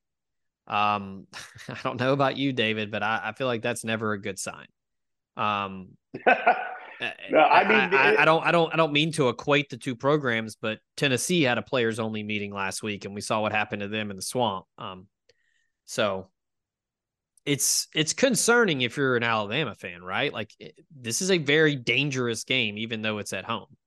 [0.68, 1.28] Um,
[1.70, 4.38] I don't know about you, David, but I, I feel like that's never a good
[4.38, 4.68] sign.
[5.38, 5.90] Um,
[6.28, 9.78] no, I mean, I, I, I, don't, I don't, I don't mean to equate the
[9.78, 13.52] two programs, but Tennessee had a players only meeting last week, and we saw what
[13.52, 14.66] happened to them in the swamp.
[14.78, 15.08] Um,
[15.86, 16.28] so
[17.46, 20.34] it's it's concerning if you're an Alabama fan, right?
[20.34, 23.78] Like it, this is a very dangerous game, even though it's at home.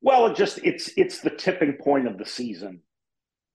[0.00, 2.80] Well, it just it's it's the tipping point of the season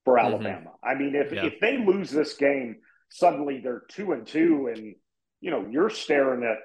[0.05, 0.27] for mm-hmm.
[0.27, 0.69] Alabama.
[0.69, 0.87] Mm-hmm.
[0.87, 1.45] I mean, if yeah.
[1.45, 2.77] if they lose this game,
[3.09, 4.95] suddenly they're two and two, and
[5.41, 6.57] you know you're staring at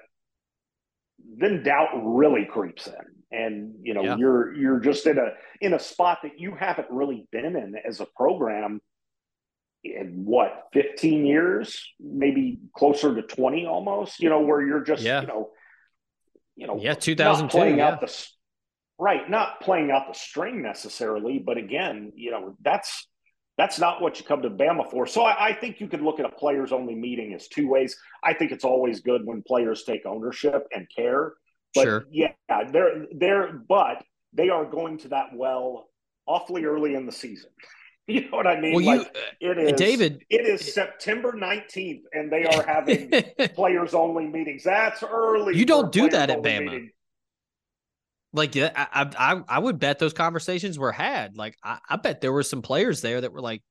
[1.37, 2.93] then doubt really creeps in
[3.31, 4.15] and you know yeah.
[4.17, 7.99] you're you're just in a in a spot that you haven't really been in as
[7.99, 8.81] a program
[9.83, 15.21] in what 15 years maybe closer to 20 almost you know where you're just yeah.
[15.21, 15.49] you know
[16.55, 17.87] you know yeah 2002 playing yeah.
[17.87, 18.27] out the
[18.97, 23.07] right not playing out the string necessarily but again you know that's
[23.59, 25.05] that's not what you come to Bama for.
[25.05, 27.93] So I, I, think you could look at a players only meeting as two ways.
[28.23, 31.33] I think it's always good when players take ownership and care.
[31.75, 32.05] But sure.
[32.09, 32.31] yeah,
[32.71, 35.89] they're they're but they are going to that well
[36.25, 37.49] awfully early in the season.
[38.13, 38.73] You know what I mean?
[38.73, 40.23] Well, like, you, it uh, is David.
[40.31, 43.11] It is September nineteenth, and they are having
[43.53, 44.63] players only meetings.
[44.63, 45.55] That's early.
[45.55, 46.65] You don't do that at Bama.
[46.65, 46.91] Meeting.
[48.33, 51.37] Like I, I, I would bet those conversations were had.
[51.37, 53.61] Like I, I bet there were some players there that were like,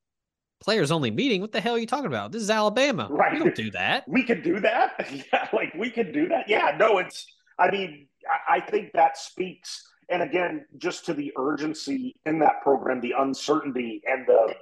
[0.60, 1.40] players only meeting.
[1.40, 2.32] What the hell are you talking about?
[2.32, 3.08] This is Alabama.
[3.10, 3.32] Right.
[3.32, 4.04] We don't do that.
[4.08, 5.08] We can do that.
[5.32, 6.48] Yeah, like we can do that.
[6.48, 7.26] Yeah, no, it's.
[7.58, 8.06] I mean,
[8.48, 14.02] I think that speaks, and again, just to the urgency in that program, the uncertainty,
[14.06, 14.54] and the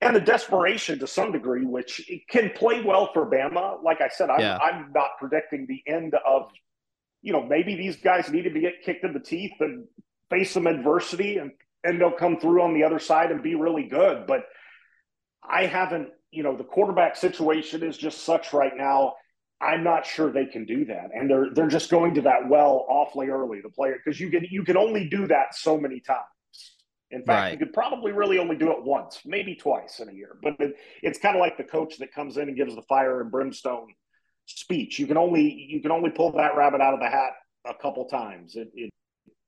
[0.00, 3.82] and the desperation to some degree, which can play well for Bama.
[3.82, 4.58] Like I said, I'm, yeah.
[4.58, 6.50] I'm not predicting the end of
[7.24, 9.86] you know, maybe these guys needed to get kicked in the teeth and
[10.28, 13.84] face some adversity and, and they'll come through on the other side and be really
[13.84, 14.26] good.
[14.26, 14.44] But
[15.42, 19.14] I haven't, you know, the quarterback situation is just such right now.
[19.64, 21.10] I'm not sure they can do that.
[21.14, 24.46] And they're they're just going to that well awfully early, the player, because you can
[24.50, 26.20] you can only do that so many times.
[27.10, 27.52] In fact, right.
[27.52, 30.36] you could probably really only do it once, maybe twice in a year.
[30.42, 33.20] But it, it's kind of like the coach that comes in and gives the fire
[33.20, 33.86] and brimstone
[34.46, 34.98] speech.
[34.98, 37.32] You can only you can only pull that rabbit out of the hat
[37.66, 38.56] a couple times.
[38.56, 38.90] It, it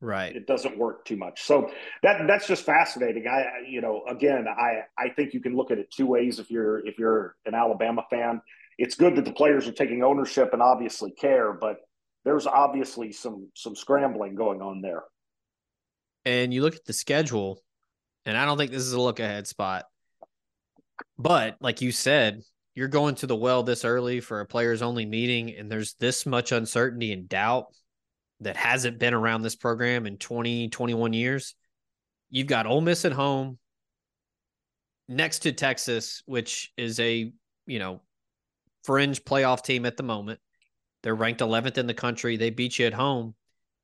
[0.01, 0.35] right.
[0.35, 1.43] It doesn't work too much.
[1.43, 1.71] So
[2.03, 3.27] that that's just fascinating.
[3.27, 6.51] I you know again I I think you can look at it two ways if
[6.51, 8.41] you're if you're an Alabama fan.
[8.79, 11.79] It's good that the players are taking ownership and obviously care, but
[12.25, 15.05] there's obviously some some scrambling going on there.
[16.25, 17.61] And you look at the schedule,
[18.25, 19.85] and I don't think this is a look ahead spot.
[21.19, 22.43] But like you said,
[22.77, 26.27] you're going to the well this early for a players only meeting and there's this
[26.27, 27.67] much uncertainty and doubt
[28.41, 31.55] that hasn't been around this program in 20 21 years
[32.31, 33.59] you've got Ole Miss at home
[35.09, 37.33] next to Texas which is a
[37.67, 38.03] you know
[38.87, 40.41] fringe playoff team at the moment
[41.03, 43.35] they're ranked 11th in the country they beat you at home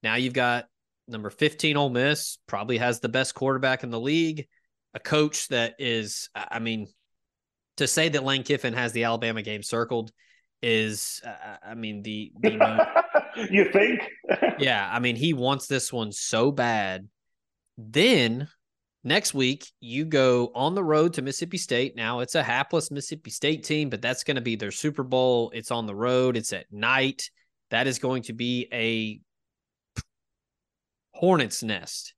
[0.02, 0.66] now you've got
[1.08, 4.46] number 15 Ole Miss probably has the best quarterback in the league
[4.94, 6.86] a coach that is, I mean,
[7.78, 10.12] to say that Lane Kiffin has the Alabama game circled
[10.62, 12.86] is, uh, I mean, the, the
[13.50, 14.02] you think?
[14.58, 17.08] yeah, I mean, he wants this one so bad.
[17.78, 18.48] Then
[19.04, 21.96] next week, you go on the road to Mississippi State.
[21.96, 25.50] Now it's a hapless Mississippi State team, but that's going to be their Super Bowl.
[25.54, 27.30] It's on the road, it's at night.
[27.70, 29.20] That is going to be a
[31.14, 32.14] hornet's nest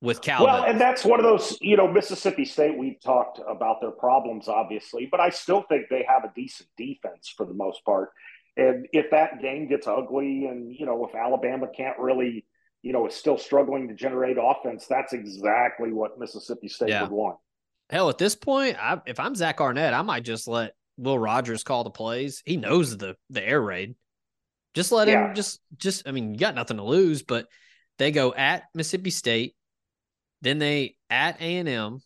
[0.00, 0.44] with Cal.
[0.44, 4.48] Well, and that's one of those, you know, Mississippi State, we've talked about their problems,
[4.48, 8.10] obviously, but I still think they have a decent defense for the most part.
[8.56, 12.44] And if that game gets ugly and, you know, if Alabama can't really,
[12.82, 17.02] you know, is still struggling to generate offense, that's exactly what Mississippi State yeah.
[17.02, 17.36] would want.
[17.90, 21.62] Hell, at this point, I, if I'm Zach Arnett, I might just let Will Rogers
[21.62, 22.42] call the plays.
[22.44, 23.94] He knows the the air raid.
[24.74, 25.28] Just let yeah.
[25.28, 27.46] him just just I mean, you got nothing to lose, but
[27.98, 29.54] they go at Mississippi State,
[30.40, 32.00] then they at A&M,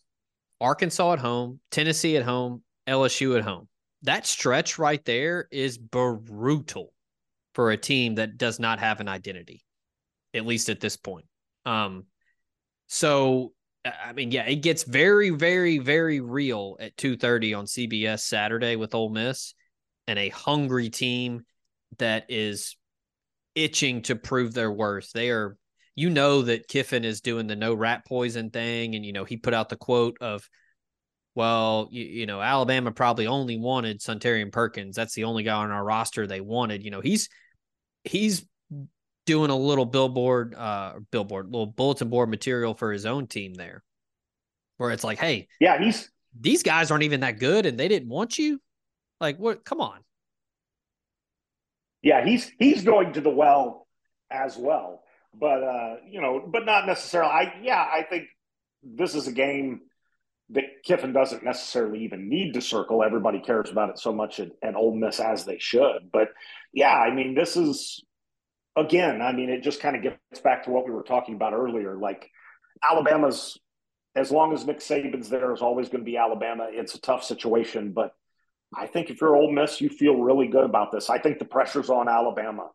[0.59, 3.67] Arkansas at home, Tennessee at home, LSU at home.
[4.03, 6.93] That stretch right there is brutal
[7.53, 9.63] for a team that does not have an identity,
[10.33, 11.25] at least at this point.
[11.65, 12.05] Um,
[12.87, 13.53] so
[13.85, 18.75] I mean, yeah, it gets very, very, very real at two thirty on CBS Saturday
[18.75, 19.53] with Ole Miss
[20.07, 21.45] and a hungry team
[21.99, 22.75] that is
[23.55, 25.11] itching to prove their worth.
[25.13, 25.57] They are
[25.95, 29.37] you know that Kiffin is doing the no rat poison thing, and you know he
[29.37, 30.47] put out the quote of,
[31.35, 34.95] "Well, you, you know Alabama probably only wanted Suntarine Perkins.
[34.95, 37.29] That's the only guy on our roster they wanted." You know he's
[38.03, 38.45] he's
[39.27, 43.83] doing a little billboard, uh, billboard, little bulletin board material for his own team there,
[44.77, 46.09] where it's like, "Hey, yeah, he's
[46.39, 48.59] these guys aren't even that good, and they didn't want you."
[49.21, 49.63] Like, what?
[49.63, 49.99] Come on.
[52.01, 53.87] Yeah, he's he's going to the well
[54.31, 55.03] as well
[55.39, 57.31] but uh, you know, but not necessarily.
[57.31, 58.25] I yeah, I think
[58.83, 59.81] this is a game
[60.49, 63.03] that Kiffin doesn't necessarily even need to circle.
[63.03, 66.09] Everybody cares about it so much at, at Ole Miss as they should.
[66.11, 66.29] But
[66.73, 68.03] yeah, I mean, this is
[68.77, 69.21] again.
[69.21, 71.97] I mean, it just kind of gets back to what we were talking about earlier.
[71.97, 72.29] Like
[72.83, 73.57] Alabama's,
[74.15, 76.67] as long as Nick Saban's there, is always going to be Alabama.
[76.71, 78.13] It's a tough situation, but
[78.75, 81.09] I think if you're Ole Miss, you feel really good about this.
[81.09, 82.69] I think the pressure's on Alabama.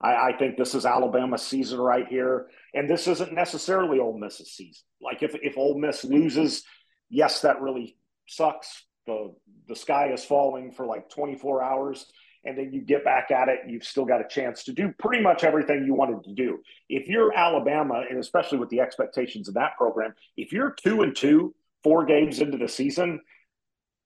[0.00, 4.52] I, I, think this is Alabama's season right here, and this isn't necessarily Ole Miss's
[4.52, 4.82] season.
[5.00, 6.64] Like if if Ole Miss loses,
[7.10, 8.84] yes, that really sucks.
[9.06, 9.34] the
[9.68, 12.06] The sky is falling for like 24 hours,
[12.44, 13.60] and then you get back at it.
[13.66, 16.60] You've still got a chance to do pretty much everything you wanted to do.
[16.88, 21.14] If you're Alabama, and especially with the expectations of that program, if you're two and
[21.14, 23.20] two, four games into the season,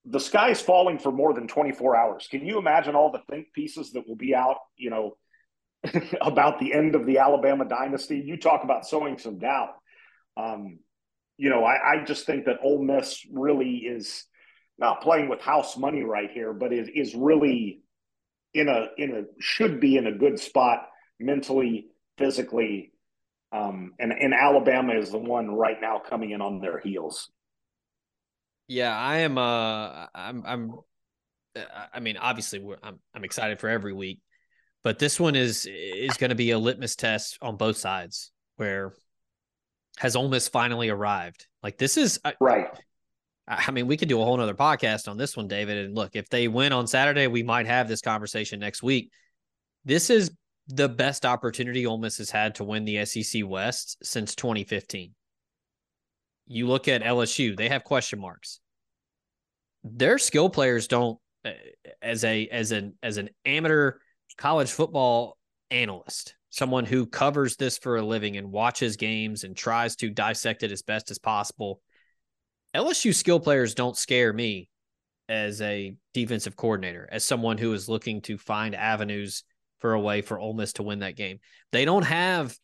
[0.05, 2.27] the sky's falling for more than 24 hours.
[2.31, 4.59] Can you imagine all the think pieces that will be out?
[4.77, 5.17] You know
[6.21, 8.19] about the end of the Alabama dynasty.
[8.19, 9.75] You talk about sowing some doubt.
[10.37, 10.79] Um,
[11.37, 14.25] you know, I, I, just think that Ole Miss really is
[14.79, 17.84] not playing with house money right here, but is, is really
[18.55, 20.87] in a in a should be in a good spot
[21.21, 21.87] mentally,
[22.19, 22.93] physically.
[23.53, 27.31] Um, and, and Alabama is the one right now coming in on their heels.
[28.67, 29.39] Yeah, I am.
[29.39, 30.43] Uh, I'm.
[30.47, 30.73] I'm.
[31.93, 32.99] I mean, obviously, I'm.
[33.15, 34.21] I'm excited for every week
[34.85, 38.31] but this one is is going to be a litmus test on both sides.
[38.57, 38.93] Where
[39.99, 41.47] has Ole Miss finally arrived?
[41.63, 42.69] Like this is right.
[43.47, 45.85] I mean, we could do a whole nother podcast on this one, David.
[45.85, 49.11] And look, if they win on Saturday, we might have this conversation next week.
[49.85, 50.31] This is
[50.69, 55.15] the best opportunity Ole Miss has had to win the SEC West since 2015.
[56.47, 58.61] You look at LSU; they have question marks.
[59.83, 61.51] Their skill players don't, uh,
[62.01, 63.99] as a as an as an amateur
[64.39, 65.37] college football
[65.71, 70.63] analyst, someone who covers this for a living and watches games and tries to dissect
[70.63, 71.81] it as best as possible.
[72.75, 74.69] LSU skill players don't scare me
[75.29, 79.45] as a defensive coordinator, as someone who is looking to find avenues
[79.81, 81.39] for a way for Ole Miss to win that game.
[81.73, 82.57] They don't have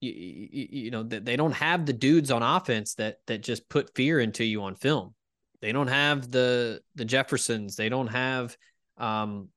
[0.00, 4.20] you, you know they don't have the dudes on offense that that just put fear
[4.20, 5.14] into you on film.
[5.60, 7.76] They don't have the the Jeffersons.
[7.76, 8.56] They don't have
[8.98, 9.48] um,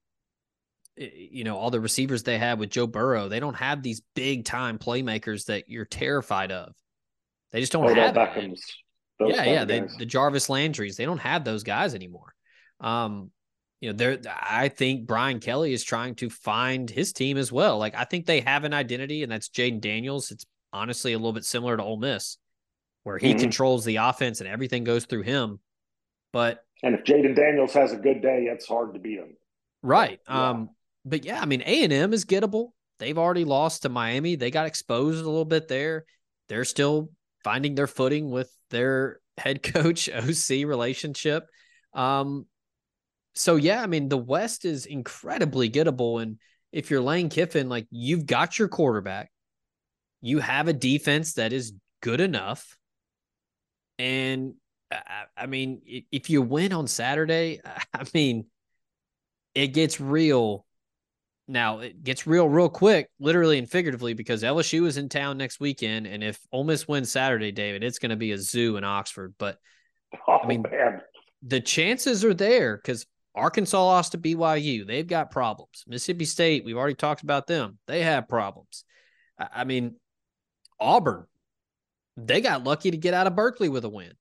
[0.96, 3.28] you know all the receivers they have with Joe Burrow.
[3.28, 6.74] They don't have these big time playmakers that you're terrified of.
[7.52, 8.64] They just don't have Beckham's,
[9.22, 9.66] yeah, yeah.
[9.66, 10.96] They, the Jarvis Landrys.
[10.96, 12.34] They don't have those guys anymore.
[12.80, 13.32] Um,
[13.82, 14.20] you know, they're.
[14.28, 17.78] I think Brian Kelly is trying to find his team as well.
[17.78, 20.32] Like I think they have an identity, and that's Jayden Daniels.
[20.32, 22.38] It's honestly a little bit similar to Ole Miss,
[23.04, 23.40] where he mm-hmm.
[23.40, 25.60] controls the offense and everything goes through him.
[26.32, 29.36] But and if Jayden Daniels has a good day, it's hard to beat him.
[29.82, 30.20] Right.
[30.28, 30.50] Yeah.
[30.50, 30.70] Um,
[31.06, 32.72] but yeah, I mean, A and M is gettable.
[33.00, 34.36] They've already lost to Miami.
[34.36, 36.06] They got exposed a little bit there.
[36.50, 37.12] They're still
[37.44, 41.48] finding their footing with their head coach OC relationship.
[41.94, 42.46] Um,
[43.36, 46.38] so yeah, I mean the West is incredibly gettable, and
[46.72, 49.32] if you're Lane Kiffin, like you've got your quarterback,
[50.22, 52.78] you have a defense that is good enough,
[53.98, 54.56] and
[54.92, 57.62] I, I mean if you win on Saturday,
[57.94, 58.46] I mean
[59.56, 60.66] it gets real.
[61.50, 65.60] Now it gets real real quick, literally and figuratively, because LSU is in town next
[65.60, 68.84] weekend, and if Ole Miss wins Saturday, David, it's going to be a zoo in
[68.84, 69.34] Oxford.
[69.38, 69.58] But
[70.28, 71.02] Oh, I mean, man.
[71.44, 74.86] the chances are there because Arkansas lost to BYU.
[74.86, 75.84] They've got problems.
[75.88, 77.78] Mississippi State, we've already talked about them.
[77.88, 78.86] They have problems.
[79.40, 79.96] I, I mean,
[80.80, 81.26] Auburn,
[82.16, 84.14] they got lucky to get out of Berkeley with a win.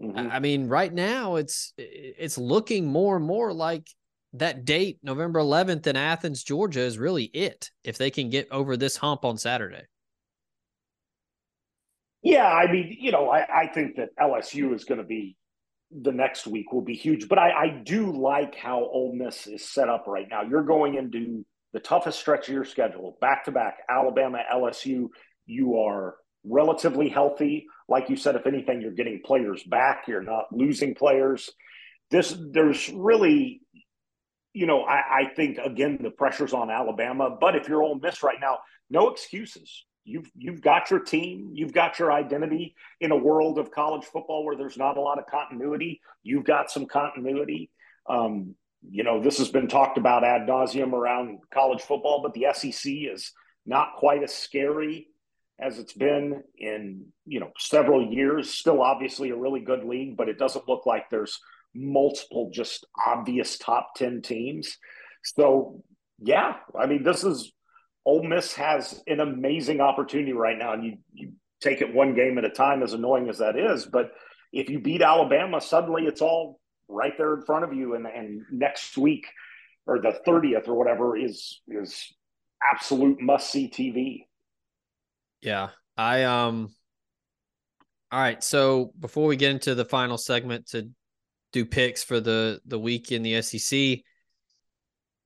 [0.00, 0.30] Mhm.
[0.30, 3.86] I I mean, right now it's it's looking more and more like
[4.34, 8.76] that date, November 11th in Athens, Georgia, is really it if they can get over
[8.76, 9.82] this hump on Saturday.
[12.22, 15.36] Yeah, I mean, you know, I, I think that LSU is going to be
[15.90, 19.64] the next week will be huge, but I, I do like how Ole Miss is
[19.64, 20.42] set up right now.
[20.42, 25.08] You're going into the toughest stretch of your schedule, back to back, Alabama, LSU.
[25.46, 27.66] You are relatively healthy.
[27.88, 30.04] Like you said, if anything, you're getting players back.
[30.08, 31.50] You're not losing players.
[32.10, 33.62] This there's really,
[34.58, 37.30] you know, I, I think again the pressure's on Alabama.
[37.30, 38.58] But if you're Ole Miss right now,
[38.90, 39.84] no excuses.
[40.04, 44.44] You've you've got your team, you've got your identity in a world of college football
[44.44, 46.00] where there's not a lot of continuity.
[46.24, 47.70] You've got some continuity.
[48.10, 48.56] Um,
[48.90, 52.92] you know, this has been talked about ad nauseum around college football, but the SEC
[52.92, 53.30] is
[53.64, 55.06] not quite as scary
[55.60, 58.50] as it's been in you know several years.
[58.50, 61.38] Still, obviously, a really good league, but it doesn't look like there's
[61.78, 64.76] multiple just obvious top ten teams.
[65.22, 65.82] So,
[66.18, 67.52] yeah, I mean, this is
[68.04, 72.38] Ole Miss has an amazing opportunity right now, and you you take it one game
[72.38, 73.86] at a time, as annoying as that is.
[73.86, 74.12] But
[74.52, 78.42] if you beat Alabama, suddenly it's all right there in front of you, and and
[78.50, 79.26] next week
[79.86, 82.12] or the thirtieth or whatever is is
[82.62, 84.26] absolute must see TV.
[85.40, 85.70] Yeah.
[85.96, 86.68] I um
[88.10, 90.88] all right, so before we get into the final segment to
[91.58, 94.00] do picks for the the week in the SEC,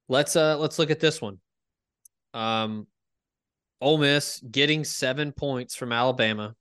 [0.09, 1.39] let's uh let's look at this one.
[2.35, 2.87] Um
[3.81, 6.55] Ole Miss getting 7 points from Alabama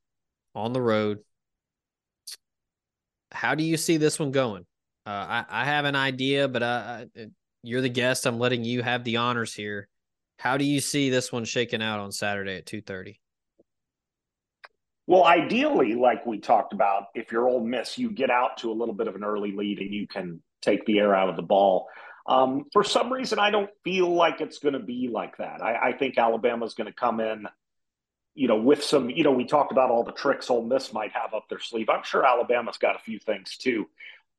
[0.56, 1.20] on the road.
[3.32, 4.66] How do you see this one going?
[5.06, 7.06] Uh, I, I have an idea, but uh,
[7.62, 8.26] you're the guest.
[8.26, 9.88] I'm letting you have the honors here.
[10.40, 13.20] How do you see this one shaking out on Saturday at 2:30?
[15.12, 18.80] Well, ideally, like we talked about, if you're Ole Miss, you get out to a
[18.80, 21.42] little bit of an early lead and you can take the air out of the
[21.42, 21.90] ball.
[22.28, 25.62] Um, for some reason, I don't feel like it's going to be like that.
[25.62, 27.46] I, I think Alabama's going to come in,
[28.36, 31.12] you know, with some, you know, we talked about all the tricks Ole Miss might
[31.12, 31.90] have up their sleeve.
[31.90, 33.90] I'm sure Alabama's got a few things too.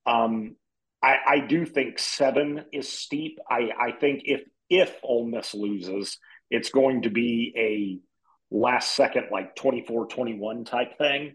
[0.07, 0.57] Um,
[1.03, 3.41] I, I do think seven is steep.
[3.47, 6.17] I, I think if if Ole Miss loses,
[6.51, 8.12] it's going to be a
[8.53, 11.35] last second, like 24 21 type thing.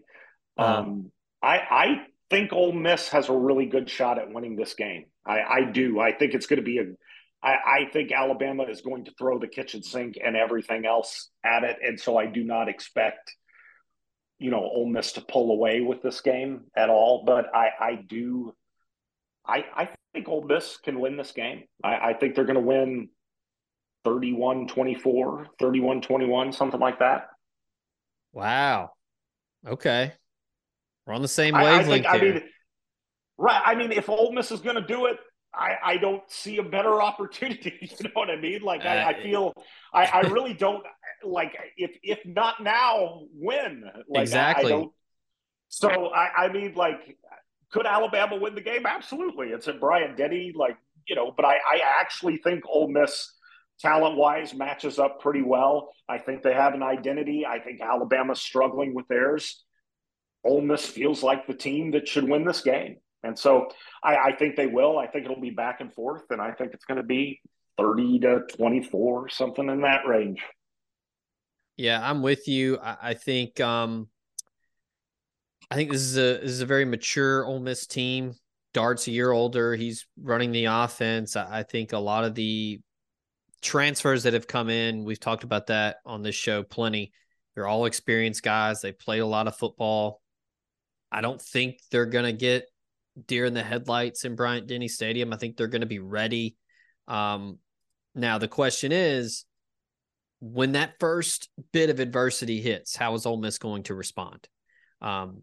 [0.56, 0.80] Uh-huh.
[0.80, 1.12] Um,
[1.42, 1.86] I, I
[2.30, 5.06] think Ole Miss has a really good shot at winning this game.
[5.26, 6.00] I, I do.
[6.00, 6.84] I think it's going to be a.
[7.40, 11.62] I, I think Alabama is going to throw the kitchen sink and everything else at
[11.62, 13.32] it, and so I do not expect,
[14.40, 17.22] you know, Ole Miss to pull away with this game at all.
[17.24, 18.54] But I, I do.
[19.46, 21.62] I, I think Ole Miss can win this game.
[21.82, 23.10] I, I think they're going to win
[24.04, 27.28] 31 24, 31 21, something like that.
[28.32, 28.92] Wow.
[29.66, 30.12] Okay.
[31.06, 32.42] We're on the same I, I wavelength think, I mean,
[33.38, 33.62] right.
[33.64, 35.16] I mean, if Ole Miss is going to do it,
[35.54, 37.74] I, I don't see a better opportunity.
[37.80, 38.62] You know what I mean?
[38.62, 39.54] Like, I, Uh, I feel,
[39.92, 40.84] I, I really don't
[41.24, 43.84] like, if, if not now, when?
[44.08, 44.66] Like, Exactly.
[44.72, 44.92] I, don't.
[45.68, 47.16] So, I, I mean, like,
[47.70, 48.86] could Alabama win the game?
[48.86, 49.48] Absolutely.
[49.48, 50.76] It's at Bryant Denny, like,
[51.06, 53.32] you know, but I, I actually think Ole Miss
[53.80, 55.90] talent wise matches up pretty well.
[56.08, 57.46] I think they have an identity.
[57.46, 59.64] I think Alabama's struggling with theirs.
[60.44, 62.96] Ole Miss feels like the team that should win this game.
[63.22, 63.68] And so
[64.02, 64.98] I, I think they will.
[64.98, 67.40] I think it'll be back and forth, and I think it's going to be
[67.76, 70.40] 30 to 24, something in that range.
[71.76, 72.78] Yeah, I'm with you.
[72.78, 74.08] I, I think um
[75.70, 78.34] I think this is a this is a very mature Ole Miss team.
[78.74, 79.74] Dart's a year older.
[79.74, 81.36] He's running the offense.
[81.36, 82.80] I, I think a lot of the
[83.60, 87.12] transfers that have come in, we've talked about that on this show plenty.
[87.54, 88.80] They're all experienced guys.
[88.80, 90.20] They played a lot of football.
[91.10, 92.66] I don't think they're gonna get
[93.26, 95.32] deer in the headlights in Bryant Denny Stadium.
[95.32, 96.56] I think they're gonna be ready.
[97.06, 97.58] Um
[98.14, 99.44] now the question is
[100.40, 104.48] when that first bit of adversity hits, how is Ole Miss going to respond?
[105.00, 105.42] Um,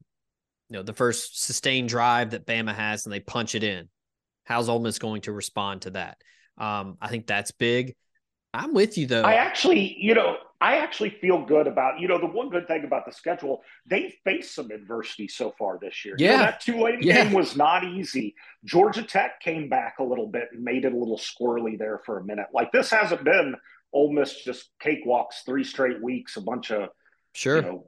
[0.70, 3.90] you know, the first sustained drive that Bama has and they punch it in.
[4.46, 6.18] How's Ole Miss going to respond to that?
[6.58, 7.96] Um, I think that's big.
[8.56, 9.22] I'm with you though.
[9.22, 12.86] I actually, you know, I actually feel good about, you know, the one good thing
[12.86, 16.16] about the schedule, they faced some adversity so far this year.
[16.18, 16.32] Yeah.
[16.32, 17.24] You know, that Tulane Yeah.
[17.24, 18.36] game was not easy.
[18.64, 22.20] Georgia Tech came back a little bit and made it a little squirrely there for
[22.20, 22.48] a minute.
[22.54, 23.56] Like this hasn't been
[23.94, 26.90] Ole Miss just cakewalks three straight weeks, a bunch of
[27.34, 27.58] sure.
[27.58, 27.86] you know,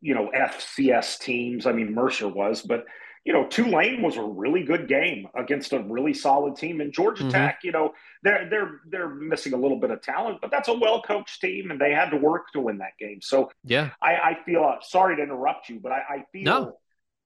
[0.00, 1.66] you know, FCS teams.
[1.66, 2.84] I mean, Mercer was, but
[3.24, 6.80] you know, Tulane was a really good game against a really solid team.
[6.80, 7.30] And Georgia Mhm.
[7.30, 7.92] Tech, you know,
[8.22, 11.70] they're they're they're missing a little bit of talent, but that's a well coached team,
[11.70, 13.20] and they had to work to win that game.
[13.22, 13.90] So yeah.
[14.02, 16.78] I, I feel uh, sorry to interrupt you, but I, I feel No.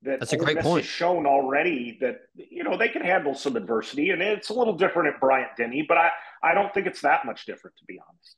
[0.03, 0.85] that That's a great Miss point.
[0.85, 4.75] has shown already that you know they can handle some adversity, and it's a little
[4.77, 6.11] different at Bryant Denny, but I
[6.43, 8.37] I don't think it's that much different to be honest.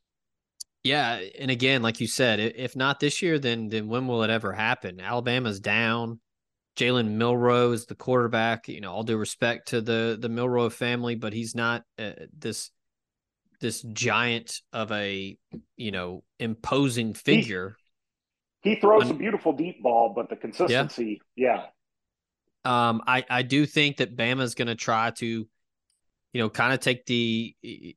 [0.84, 4.30] Yeah, and again, like you said, if not this year, then then when will it
[4.30, 5.00] ever happen?
[5.00, 6.20] Alabama's down.
[6.76, 8.68] Jalen Milroe is the quarterback.
[8.68, 12.70] You know, all due respect to the the Milroe family, but he's not uh, this
[13.60, 15.36] this giant of a
[15.76, 17.76] you know imposing figure.
[18.62, 21.66] He throws Un- a beautiful deep ball, but the consistency, yeah.
[22.64, 26.80] Um, I I do think that Bama's going to try to, you know, kind of
[26.80, 27.54] take the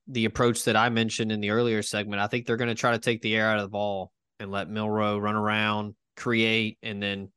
[0.07, 2.21] the approach that I mentioned in the earlier segment.
[2.21, 4.51] I think they're going to try to take the air out of the ball and
[4.51, 7.29] let Milroe run around, create, and then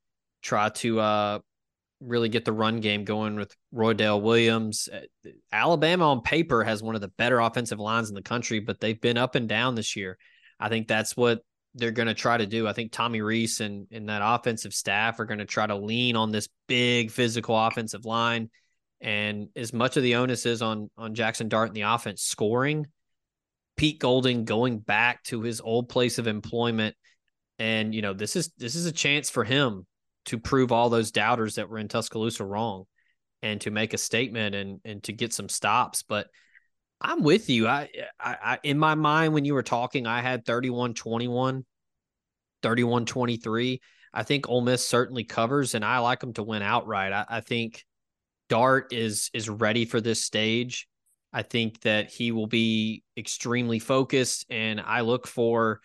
[0.43, 1.38] try to uh
[2.03, 4.88] really get the run game going with Roydell Williams.
[4.93, 8.80] Uh, Alabama on paper has one of the better offensive lines in the country, but
[8.80, 10.18] they've been up and down this year.
[10.59, 11.43] I think that's what
[11.74, 12.68] they're going to try to do.
[12.68, 16.16] I think Tommy Rees and, and that offensive staff are going to try to lean
[16.16, 18.51] on this big physical offensive line.
[19.01, 22.86] And as much of the onus is on on Jackson Dart and the offense scoring,
[23.76, 26.95] Pete Golding going back to his old place of employment.
[27.59, 29.86] And, you know, this is this is a chance for him
[30.27, 32.85] to prove all those doubters that were in Tuscaloosa wrong
[33.43, 36.03] and to make a statement and and to get some stops.
[36.03, 36.29] But
[37.01, 37.66] I'm with you.
[37.66, 41.64] I, I, I in my mind when you were talking, I had 31-21,
[42.62, 43.81] 31-23.
[44.14, 47.12] I think Ole Miss certainly covers, and I like them to win outright.
[47.12, 47.85] I, I think
[48.49, 50.87] Dart is is ready for this stage.
[51.33, 55.81] I think that he will be extremely focused, and I look for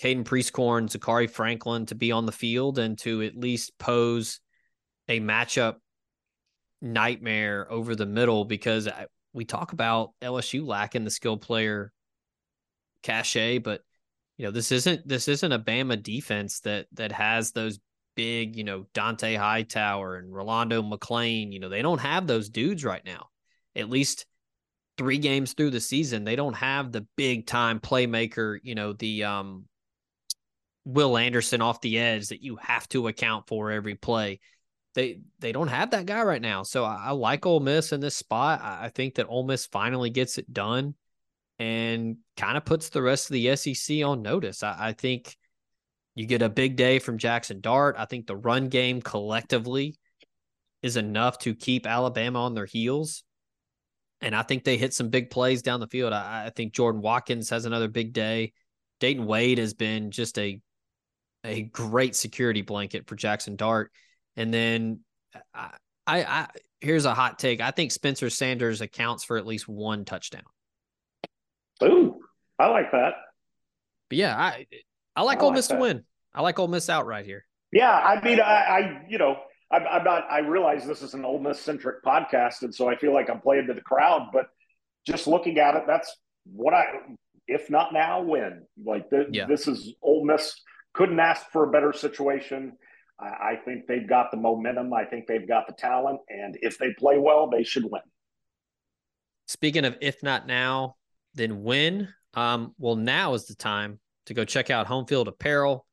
[0.00, 4.40] Caden Prieskorn, Zakhari Franklin to be on the field and to at least pose
[5.08, 5.76] a matchup
[6.80, 11.92] nightmare over the middle because I, we talk about LSU lacking the skill player
[13.02, 13.82] cachet, but
[14.38, 17.78] you know this isn't this isn't a Bama defense that that has those
[18.16, 21.52] big you know Dont'a Hightower and Rolando McClain.
[21.52, 23.26] You know they don't have those dudes right now.
[23.76, 24.24] At least
[24.96, 28.58] three games through the season, they don't have the big time playmaker.
[28.62, 29.66] You know the um
[30.84, 34.40] Will Anderson off the edge that you have to account for every play.
[34.94, 36.62] They they don't have that guy right now.
[36.62, 38.60] So I, I like Ole Miss in this spot.
[38.62, 40.94] I, I think that Ole Miss finally gets it done
[41.58, 44.62] and kind of puts the rest of the SEC on notice.
[44.62, 45.36] I, I think
[46.14, 47.96] you get a big day from Jackson Dart.
[47.98, 49.96] I think the run game collectively
[50.82, 53.22] is enough to keep Alabama on their heels.
[54.22, 56.12] And I think they hit some big plays down the field.
[56.12, 58.52] I, I think Jordan Watkins has another big day.
[58.98, 60.60] Dayton Wade has been just a
[61.44, 63.90] a great security blanket for Jackson Dart.
[64.36, 65.00] And then
[65.54, 65.70] I,
[66.06, 66.46] I, I
[66.80, 67.60] here's a hot take.
[67.60, 70.42] I think Spencer Sanders accounts for at least one touchdown.
[71.82, 72.20] Ooh,
[72.58, 73.14] I like that.
[74.08, 74.66] But yeah, I
[75.16, 75.80] I like I Ole like Miss to that.
[75.80, 76.04] win.
[76.34, 77.44] I like Ole Miss out right here.
[77.72, 79.36] Yeah, I mean, I, I you know,
[79.70, 80.26] I'm, I'm not.
[80.30, 83.40] I realize this is an Ole Miss centric podcast, and so I feel like I'm
[83.40, 84.28] playing to the crowd.
[84.32, 84.46] But
[85.06, 86.14] just looking at it, that's
[86.44, 86.84] what I.
[87.46, 88.66] If not now, when?
[88.84, 89.46] Like Yeah.
[89.46, 90.54] this is Ole Miss
[90.92, 92.72] couldn't ask for a better situation.
[93.18, 94.92] I, I think they've got the momentum.
[94.92, 98.02] I think they've got the talent, and if they play well, they should win.
[99.46, 100.96] Speaking of if not now,
[101.34, 102.08] then when?
[102.34, 105.86] Um, well, now is the time to go check out Home Field Apparel,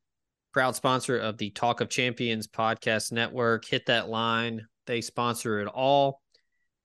[0.52, 3.64] proud sponsor of the Talk of Champions podcast network.
[3.64, 4.66] Hit that line.
[4.86, 6.20] They sponsor it all.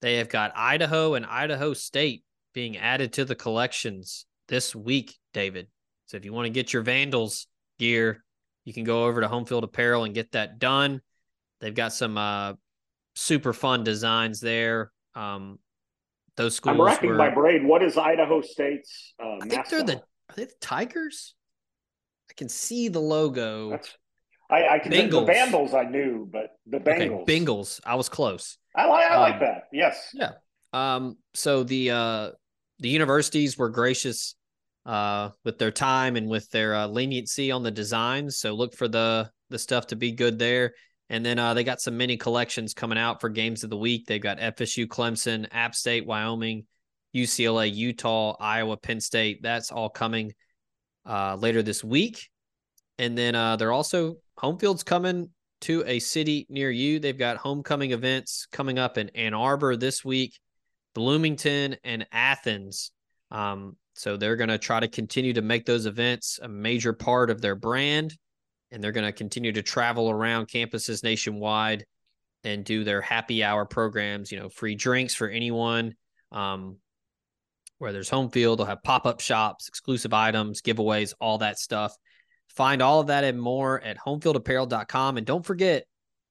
[0.01, 5.67] They have got Idaho and Idaho State being added to the collections this week, David.
[6.07, 7.47] So if you want to get your Vandals
[7.83, 8.23] gear,
[8.63, 11.01] you can go over to Home Field Apparel and get that done.
[11.59, 12.53] They've got some uh,
[13.15, 14.91] super fun designs there.
[15.15, 15.59] Um,
[16.37, 17.67] those schools I'm racking were, my brain.
[17.67, 21.35] What is Idaho State's uh, I think they're the are they the Tigers?
[22.31, 23.71] I can see the logo.
[23.71, 23.93] That's
[24.49, 25.27] I, I can the Bengals.
[25.27, 25.73] Vandals.
[25.73, 27.27] I knew, but the okay, Bengals.
[27.27, 27.79] Bengals.
[27.85, 28.57] I was close.
[28.75, 29.11] I like.
[29.11, 29.63] I like Um, that.
[29.71, 30.09] Yes.
[30.13, 30.31] Yeah.
[30.71, 32.31] Um, so the uh
[32.79, 34.35] the universities were gracious
[34.85, 38.37] uh with their time and with their uh, leniency on the designs.
[38.37, 40.73] So look for the the stuff to be good there.
[41.09, 44.07] And then uh, they got some mini collections coming out for games of the week.
[44.07, 46.65] They've got FSU, Clemson, App State, Wyoming,
[47.15, 49.41] UCLA, Utah, Iowa, Penn State.
[49.43, 50.33] That's all coming
[51.07, 52.29] uh, later this week.
[52.97, 55.29] And then uh, they're also home field's coming
[55.61, 56.99] to a city near you.
[56.99, 60.39] They've got homecoming events coming up in Ann Arbor this week,
[60.93, 62.91] Bloomington, and Athens.
[63.31, 67.29] Um, so they're going to try to continue to make those events a major part
[67.29, 68.17] of their brand.
[68.71, 71.85] And they're going to continue to travel around campuses nationwide
[72.43, 75.93] and do their happy hour programs, you know, free drinks for anyone.
[76.31, 76.77] Um,
[77.77, 81.95] where there's home field, they'll have pop up shops, exclusive items, giveaways, all that stuff.
[82.47, 85.17] Find all of that and more at homefieldapparel.com.
[85.17, 85.85] And don't forget,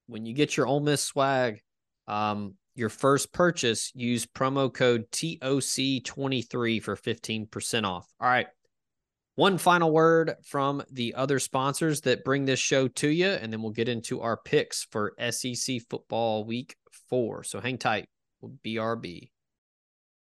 [0.07, 1.61] when you get your Ole Miss swag,
[2.09, 8.07] um, your first purchase, use promo code TOC23 for 15% off.
[8.21, 8.47] All right.
[9.35, 13.63] One final word from the other sponsors that bring this show to you, and then
[13.63, 16.77] we'll get into our picks for SEC football week
[17.09, 17.43] four.
[17.43, 18.09] So hang tight.
[18.41, 19.31] We'll BRB.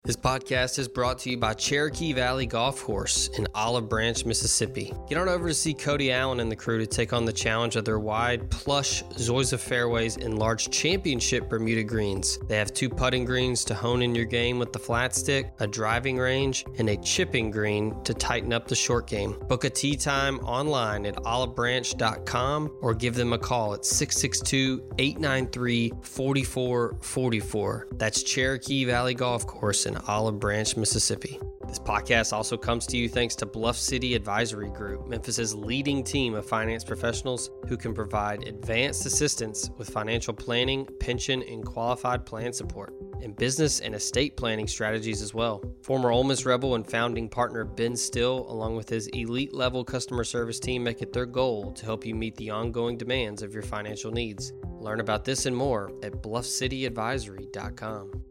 [0.02, 4.94] This podcast is brought to you by Cherokee Valley Golf Course in Olive Branch, Mississippi.
[5.10, 7.76] Get on over to see Cody Allen and the crew to take on the challenge
[7.76, 12.38] of their wide, plush Zoysia fairways and large championship Bermuda greens.
[12.48, 15.66] They have two putting greens to hone in your game with the flat stick, a
[15.66, 19.38] driving range, and a chipping green to tighten up the short game.
[19.48, 25.92] Book a tee time online at olivebranch.com or give them a call at 662 893
[26.00, 27.88] 4444.
[27.92, 31.38] That's Cherokee Valley Golf Course in Olive Branch, Mississippi.
[31.66, 36.34] This podcast also comes to you thanks to Bluff City Advisory Group, Memphis's leading team
[36.34, 42.52] of finance professionals who can provide advanced assistance with financial planning, pension, and qualified plan
[42.52, 45.62] support, and business and estate planning strategies as well.
[45.82, 50.24] Former Ole Miss Rebel and founding partner Ben Still, along with his elite level customer
[50.24, 53.62] service team, make it their goal to help you meet the ongoing demands of your
[53.62, 54.52] financial needs.
[54.80, 58.24] Learn about this and more at bluffcityadvisory.com.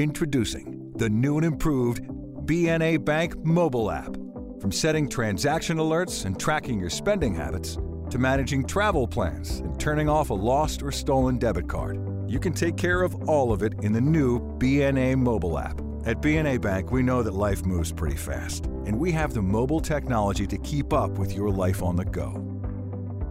[0.00, 2.00] Introducing the new and improved
[2.46, 4.16] BNA Bank mobile app.
[4.58, 7.76] From setting transaction alerts and tracking your spending habits
[8.08, 12.54] to managing travel plans and turning off a lost or stolen debit card, you can
[12.54, 15.78] take care of all of it in the new BNA mobile app.
[16.06, 19.80] At BNA Bank, we know that life moves pretty fast, and we have the mobile
[19.80, 22.32] technology to keep up with your life on the go.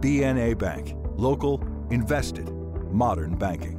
[0.01, 2.47] BNA Bank, local, invested,
[2.91, 3.79] modern banking.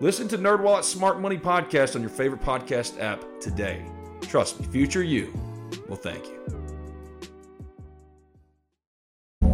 [0.00, 3.84] Listen to NerdWallet's Smart Money Podcast on your favorite podcast app today.
[4.20, 5.32] Trust me, future you
[5.88, 6.55] will thank you.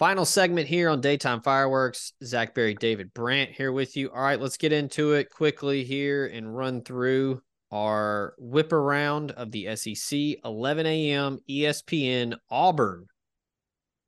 [0.00, 2.14] Final segment here on Daytime Fireworks.
[2.24, 4.10] Zach Berry, David Brandt here with you.
[4.10, 9.50] All right, let's get into it quickly here and run through our whip around of
[9.50, 10.42] the SEC.
[10.42, 11.38] 11 a.m.
[11.50, 13.08] ESPN Auburn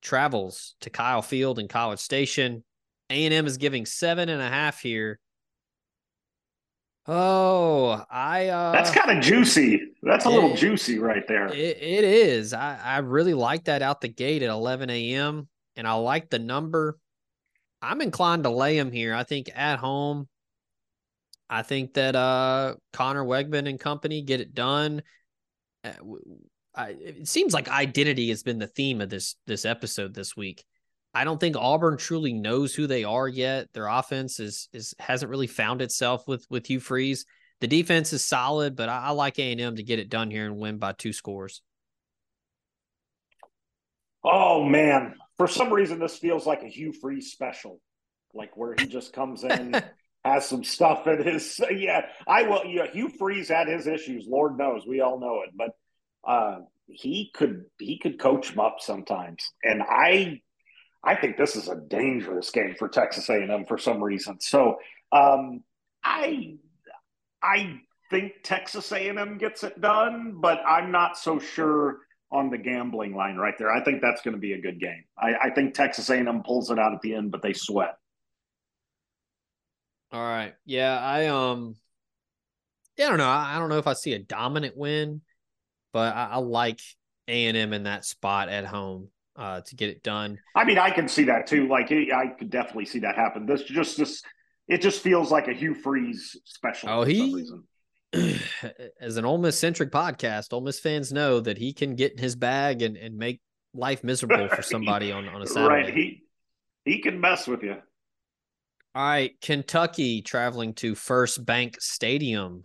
[0.00, 2.64] travels to Kyle Field in College Station.
[3.10, 5.20] A&M is giving seven and a half here.
[7.06, 9.78] Oh, I uh That's kind of juicy.
[10.02, 11.48] That's a it, little juicy right there.
[11.48, 12.54] It, it is.
[12.54, 15.48] I, I really like that out the gate at 11 a.m.
[15.76, 16.98] and I like the number.
[17.80, 19.14] I'm inclined to lay him here.
[19.14, 20.28] I think at home,
[21.50, 25.02] I think that uh Conner Weigman and company get it done.
[25.84, 25.92] Uh,
[26.74, 30.64] I, it seems like identity has been the theme of this this episode this week.
[31.14, 33.68] I don't think Auburn truly knows who they are yet.
[33.74, 37.26] Their offense is is hasn't really found itself with with Hugh Freeze.
[37.60, 40.30] The defense is solid, but I, I like A and M to get it done
[40.30, 41.62] here and win by two scores.
[44.24, 47.80] Oh man, for some reason this feels like a Hugh Freeze special,
[48.32, 49.74] like where he just comes in,
[50.24, 51.60] has some stuff in his.
[51.72, 52.64] Yeah, I will.
[52.64, 54.24] Yeah, Hugh Freeze had his issues.
[54.28, 55.70] Lord knows, we all know it, but
[56.24, 60.42] uh, he could he could coach them up sometimes, and I
[61.02, 64.38] I think this is a dangerous game for Texas A&M for some reason.
[64.40, 64.76] So
[65.10, 65.64] um,
[66.04, 66.54] I
[67.42, 67.80] I
[68.10, 71.98] think Texas A&M gets it done, but I'm not so sure
[72.32, 73.70] on the gambling line right there.
[73.70, 75.04] I think that's going to be a good game.
[75.18, 77.96] I, I think Texas A&M pulls it out at the end, but they sweat.
[80.10, 80.54] All right.
[80.66, 81.76] Yeah, I um
[82.96, 83.28] yeah, I don't know.
[83.28, 85.22] I, I don't know if I see a dominant win,
[85.92, 86.80] but I, I like
[87.28, 90.38] A and M in that spot at home uh, to get it done.
[90.54, 91.66] I mean, I can see that too.
[91.68, 93.46] Like, I could definitely see that happen.
[93.46, 94.22] This just this
[94.68, 96.90] it just feels like a Hugh Freeze special.
[96.90, 97.46] Oh, he
[99.00, 102.18] as an Ole Miss centric podcast, Ole Miss fans know that he can get in
[102.18, 103.40] his bag and, and make
[103.74, 105.84] life miserable for somebody on, on a Saturday.
[105.84, 105.94] Right.
[105.94, 106.22] He
[106.84, 107.76] he can mess with you.
[108.94, 112.64] All right, Kentucky traveling to First Bank Stadium,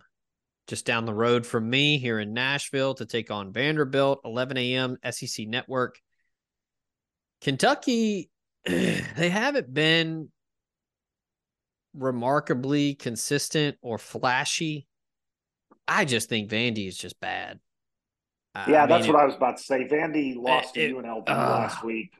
[0.66, 4.98] just down the road from me here in Nashville to take on Vanderbilt, 11 a.m.
[5.10, 5.98] SEC Network.
[7.40, 8.28] Kentucky,
[8.66, 10.28] they haven't been
[11.94, 14.87] remarkably consistent or flashy.
[15.88, 17.58] I just think Vandy is just bad.
[18.66, 19.84] Yeah, I that's what it, I was about to say.
[19.84, 22.12] Vandy lost it, to UNLV uh, last week,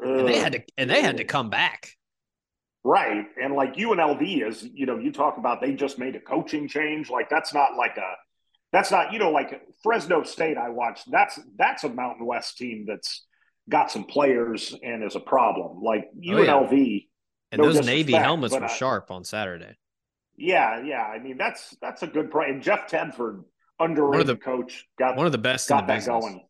[0.00, 1.90] and they had to and they had to come back.
[2.82, 6.68] Right, and like UNLV is, you know, you talk about they just made a coaching
[6.68, 7.10] change.
[7.10, 8.12] Like that's not like a,
[8.72, 10.58] that's not you know like Fresno State.
[10.58, 11.10] I watched.
[11.10, 13.24] That's that's a Mountain West team that's
[13.68, 15.82] got some players and is a problem.
[15.82, 16.98] Like UNLV, oh, yeah.
[17.52, 19.76] and no those Navy helmets were I, sharp on Saturday.
[20.36, 21.02] Yeah, yeah.
[21.02, 22.50] I mean that's that's a good price.
[22.50, 23.44] And Jeff Tedford,
[23.78, 25.68] underrated one of the, coach, got one of the best.
[25.68, 26.20] Got that business.
[26.20, 26.44] going.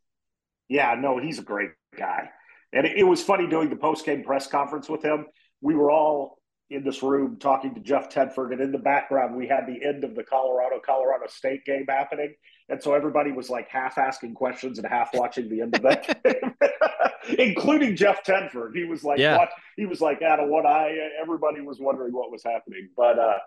[0.68, 2.30] Yeah, no, he's a great guy.
[2.72, 5.26] And it, it was funny doing the post game press conference with him.
[5.60, 6.38] We were all
[6.70, 10.02] in this room talking to Jeff Tedford, and in the background we had the end
[10.02, 12.34] of the Colorado Colorado State game happening,
[12.68, 16.22] and so everybody was like half asking questions and half watching the end of that
[16.24, 18.74] game, including Jeff Tedford.
[18.74, 19.36] He was like, yeah.
[19.36, 19.50] What?
[19.76, 20.96] he was like out of one eye.
[21.20, 23.38] Everybody was wondering what was happening, but uh,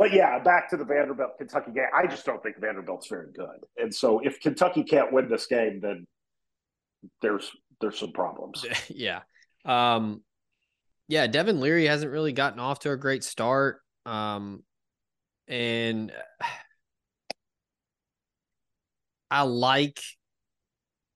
[0.00, 1.84] but yeah, back to the Vanderbilt Kentucky game.
[1.94, 5.78] I just don't think Vanderbilt's very good, and so if Kentucky can't win this game,
[5.78, 6.06] then
[7.20, 8.64] there's there's some problems.
[8.88, 9.20] yeah.
[9.66, 10.22] Um,
[11.06, 13.82] yeah, Devin Leary hasn't really gotten off to a great start.
[14.06, 14.62] Um,
[15.46, 16.10] and
[19.30, 20.00] I like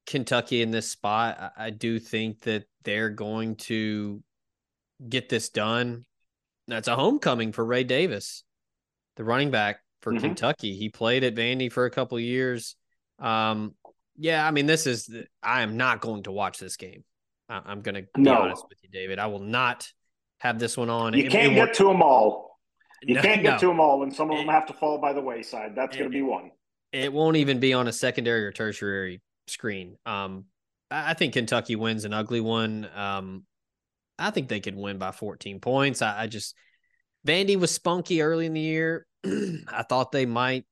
[0.07, 1.53] Kentucky in this spot.
[1.57, 4.23] I, I do think that they're going to
[5.09, 6.05] get this done.
[6.69, 8.45] That's a homecoming for Ray Davis,
[9.17, 10.25] the running back for mm-hmm.
[10.25, 10.77] Kentucky.
[10.77, 12.77] He played at Vandy for a couple years.
[13.19, 13.75] Um,
[14.17, 15.13] yeah, I mean, this is
[15.43, 17.05] I am not going to watch this game.
[17.49, 18.35] I'm going to be no.
[18.35, 19.19] honest with you, David.
[19.19, 19.87] I will not
[20.39, 21.13] have this one on.
[21.15, 22.59] You it, can't it get to them all.
[23.03, 23.59] You no, can't get no.
[23.59, 25.75] to them all, and some of them have to fall by the wayside.
[25.77, 26.51] That's going to be one.
[26.93, 29.97] It won't even be on a secondary or tertiary screen.
[30.07, 30.45] Um,
[30.91, 32.89] I think Kentucky wins an ugly one.
[32.95, 33.45] Um,
[34.19, 36.03] I think they could win by 14 points.
[36.03, 36.55] I, I just
[37.27, 39.07] Vandy was spunky early in the year.
[39.25, 40.65] I thought they might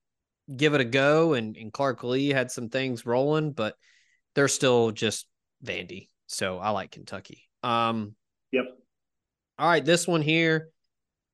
[0.54, 3.74] give it a go, and, and Clark Lea had some things rolling, but
[4.34, 5.26] they're still just
[5.64, 6.08] Vandy.
[6.26, 7.48] So I like Kentucky.
[7.62, 8.14] Um,
[8.50, 8.64] yep.
[9.58, 10.70] All right, this one here,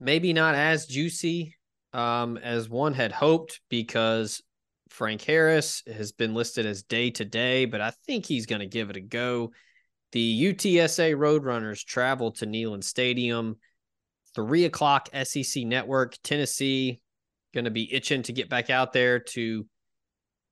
[0.01, 1.57] maybe not as juicy
[1.93, 4.43] um, as one had hoped because
[4.91, 8.66] Frank Harris has been listed as day to day, but I think he's going to
[8.66, 9.53] give it a go.
[10.12, 13.57] The UTSA Roadrunners travel to Neyland Stadium.
[14.39, 16.14] Three o'clock SEC Network.
[16.22, 17.01] Tennessee
[17.53, 19.66] going to be itching to get back out there to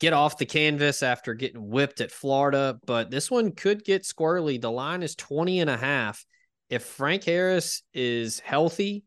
[0.00, 4.60] get off the canvas after getting whipped at Florida, but this one could get squirrely.
[4.60, 6.26] The line is 20 and a half.
[6.68, 9.04] If Frank Harris is healthy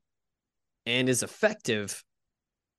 [0.85, 2.01] and is effective,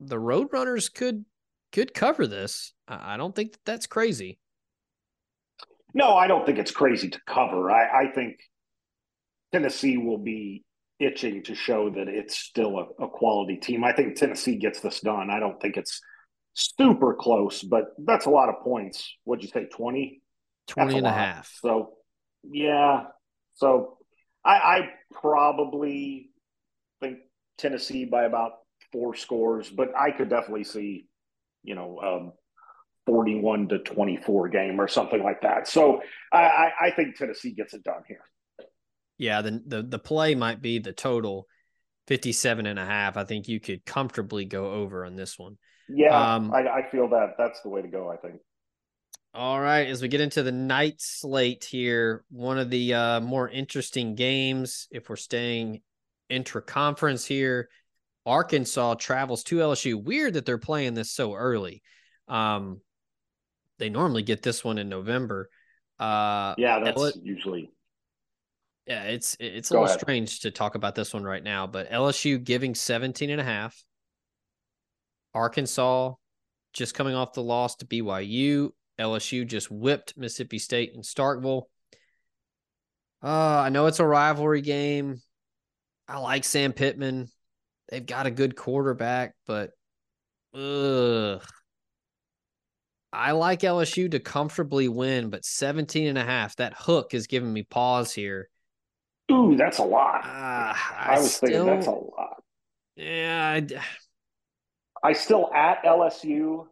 [0.01, 1.27] the Roadrunners could
[1.71, 2.73] could cover this.
[2.89, 4.39] I don't think that that's crazy.
[5.93, 7.71] No, I don't think it's crazy to cover.
[7.71, 8.39] I, I think
[9.53, 10.65] Tennessee will be
[11.01, 13.83] itching to show that it's still a, a, quality team.
[13.83, 15.31] I think Tennessee gets this done.
[15.31, 16.01] I don't think it's
[16.55, 19.17] super close, but that's a lot of points.
[19.25, 20.23] What'd you say, 20?
[20.69, 21.51] 20 and a half.
[21.63, 21.95] So,
[22.45, 23.05] yeah.
[23.55, 23.99] So
[24.45, 26.31] I, I probably
[27.01, 27.19] think
[27.59, 28.53] Tennessee by about
[28.93, 31.07] four scores, but I could definitely see,
[31.63, 32.33] you know, um,
[33.07, 35.67] 41 to 24 game or something like that.
[35.67, 38.21] So I, I think Tennessee gets it done here.
[39.21, 41.47] Yeah, the, the the play might be the total
[42.07, 43.19] 57 and a half.
[43.19, 45.59] I think you could comfortably go over on this one.
[45.91, 48.41] Yeah, um, I, I feel that that's the way to go, I think.
[49.35, 53.47] All right, as we get into the night slate here, one of the uh, more
[53.47, 55.83] interesting games, if we're staying
[56.31, 57.69] intra conference here,
[58.25, 60.03] Arkansas travels to LSU.
[60.03, 61.83] Weird that they're playing this so early.
[62.27, 62.81] Um,
[63.79, 65.51] they normally get this one in November.
[65.99, 67.71] Uh, yeah, that's L- usually.
[68.87, 70.01] Yeah, it's it's a Go little ahead.
[70.01, 73.85] strange to talk about this one right now, but LSU giving 17 and a half.
[75.35, 76.15] Arkansas
[76.73, 78.71] just coming off the loss to BYU.
[78.99, 81.65] LSU just whipped Mississippi State in Starkville.
[83.23, 83.27] Uh,
[83.65, 85.21] I know it's a rivalry game.
[86.09, 87.29] I like Sam Pittman.
[87.89, 89.71] They've got a good quarterback, but
[90.55, 91.43] ugh,
[93.13, 97.53] I like LSU to comfortably win, but 17 and a half, that hook is giving
[97.53, 98.49] me pause here.
[99.31, 100.25] Ooh, that's a lot.
[100.25, 102.43] Uh, I, I, was still, thinking that's a lot.
[102.97, 103.61] Yeah.
[105.03, 106.67] I, I still at LSU.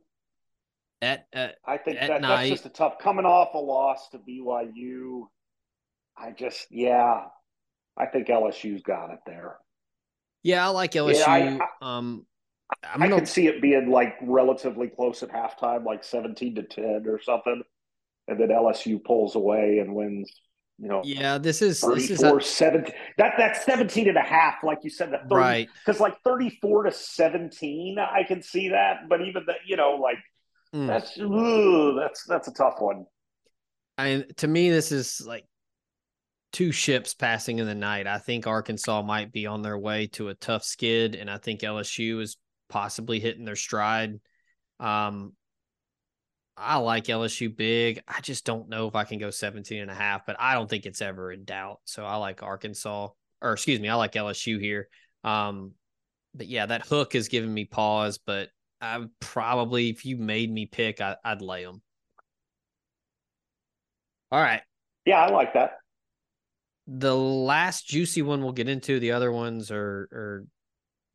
[1.01, 4.19] At, at I think at that, that's just a tough coming off a loss to
[4.19, 5.29] BYU.
[6.17, 7.27] I just, yeah,
[7.97, 9.57] I think LSU's got it there.
[10.43, 11.19] Yeah, I like LSU.
[11.19, 12.27] Yeah, I, um,
[12.83, 13.21] I'm I gonna...
[13.21, 17.63] can see it being like relatively close at halftime, like 17 to 10 or something.
[18.27, 20.31] And then LSU pulls away and wins,
[20.79, 21.03] you know.
[21.05, 22.41] Yeah, this is 34, this is a...
[22.41, 22.95] 17.
[23.19, 25.69] That, that's 17 and a half, like you said, the 30, right.
[25.85, 29.09] Because like 34 to 17, I can see that.
[29.09, 30.19] But even that, you know, like
[30.75, 30.87] mm.
[30.87, 33.07] that's, ugh, that's, that's a tough one.
[33.99, 35.45] I to me, this is like
[36.53, 38.07] two ships passing in the night.
[38.07, 41.61] I think Arkansas might be on their way to a tough skid, and I think
[41.61, 42.37] LSU is
[42.69, 44.21] possibly hitting their stride.
[44.79, 45.33] Um,
[46.59, 48.03] I like LSU big.
[48.09, 50.69] I just don't know if I can go 17 and a half, but I don't
[50.69, 51.81] think it's ever in doubt.
[51.85, 53.09] So I like Arkansas,
[53.41, 54.89] or excuse me, I like LSU here.
[55.25, 55.73] Um,
[56.35, 58.49] but yeah, that hook is giving me pause, but
[58.81, 61.83] I probably, if you made me pick, I, would lay them.
[64.31, 64.63] All right.
[65.07, 65.79] Yeah, I like that.
[66.87, 68.99] The last juicy one we'll get into.
[69.01, 70.47] The other ones are are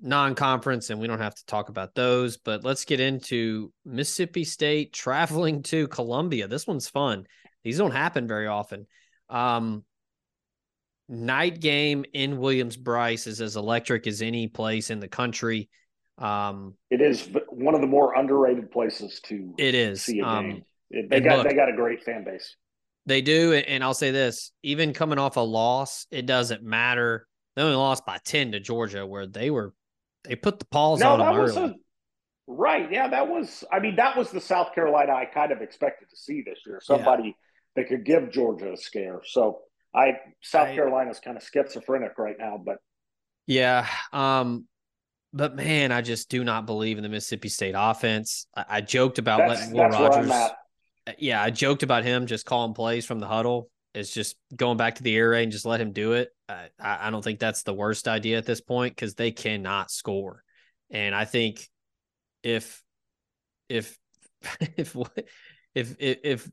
[0.03, 4.91] non-conference and we don't have to talk about those but let's get into mississippi state
[4.93, 6.47] traveling to columbia.
[6.47, 7.25] This one's fun.
[7.63, 8.85] These don't happen very often.
[9.29, 9.83] Um
[11.07, 15.69] night game in williams-brice is as electric as any place in the country.
[16.17, 20.49] Um it is one of the more underrated places to it is see a um,
[20.49, 20.63] game.
[21.09, 22.57] They got look, they got a great fan base.
[23.05, 27.25] They do and i'll say this even coming off a loss it doesn't matter.
[27.55, 29.73] They only lost by 10 to georgia where they were
[30.23, 31.63] they put the paws no, on them early.
[31.63, 31.73] A,
[32.47, 32.91] right.
[32.91, 33.63] Yeah, that was.
[33.71, 36.79] I mean, that was the South Carolina I kind of expected to see this year.
[36.81, 37.31] Somebody yeah.
[37.75, 39.21] that could give Georgia a scare.
[39.25, 39.59] So
[39.95, 42.77] I South I, Carolina's kind of schizophrenic right now, but
[43.47, 43.87] yeah.
[44.11, 44.67] Um,
[45.33, 48.47] but man, I just do not believe in the Mississippi State offense.
[48.55, 50.29] I, I joked about that's, letting Will Rogers.
[50.29, 50.49] Uh,
[51.17, 53.69] yeah, I joked about him just calling plays from the huddle.
[53.93, 56.29] It's just going back to the air raid and just let him do it.
[56.49, 60.43] I, I don't think that's the worst idea at this point because they cannot score.
[60.89, 61.67] And I think
[62.41, 62.83] if
[63.69, 63.97] if
[64.59, 64.95] if
[65.75, 66.51] if if, if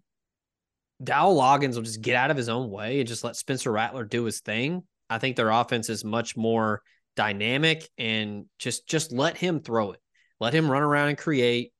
[1.02, 4.04] Dowell Loggins will just get out of his own way and just let Spencer Rattler
[4.04, 6.82] do his thing, I think their offense is much more
[7.16, 10.00] dynamic and just just let him throw it.
[10.40, 11.72] Let him run around and create.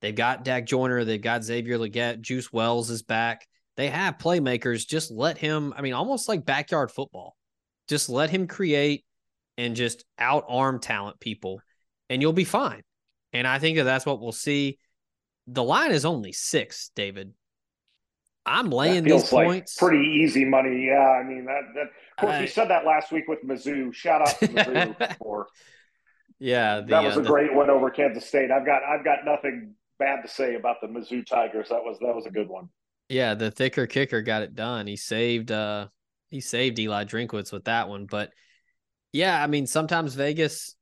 [0.00, 3.46] They've got Dak Joyner, they've got Xavier Legette, Juice Wells is back.
[3.78, 4.84] They have playmakers.
[4.84, 7.36] Just let him, I mean, almost like backyard football.
[7.88, 9.04] Just let him create
[9.56, 11.60] and just out arm talent people,
[12.10, 12.82] and you'll be fine.
[13.32, 14.78] And I think that that's what we'll see.
[15.46, 17.32] The line is only six, David.
[18.44, 19.76] I'm laying That these like points.
[19.76, 20.86] pretty easy money.
[20.86, 21.60] Yeah, I mean that.
[21.76, 23.94] that of course, you said that last week with Mizzou.
[23.94, 25.46] Shout out to Mizzou for
[26.40, 28.50] yeah, the, that was uh, a the- great win over Kansas State.
[28.50, 31.68] I've got I've got nothing bad to say about the Mizzou Tigers.
[31.68, 32.70] That was that was a good one.
[33.08, 34.86] Yeah, the thicker kicker got it done.
[34.86, 35.88] He saved uh
[36.30, 38.30] he saved Eli Drinkwitz with that one, but
[39.12, 40.76] yeah, I mean sometimes Vegas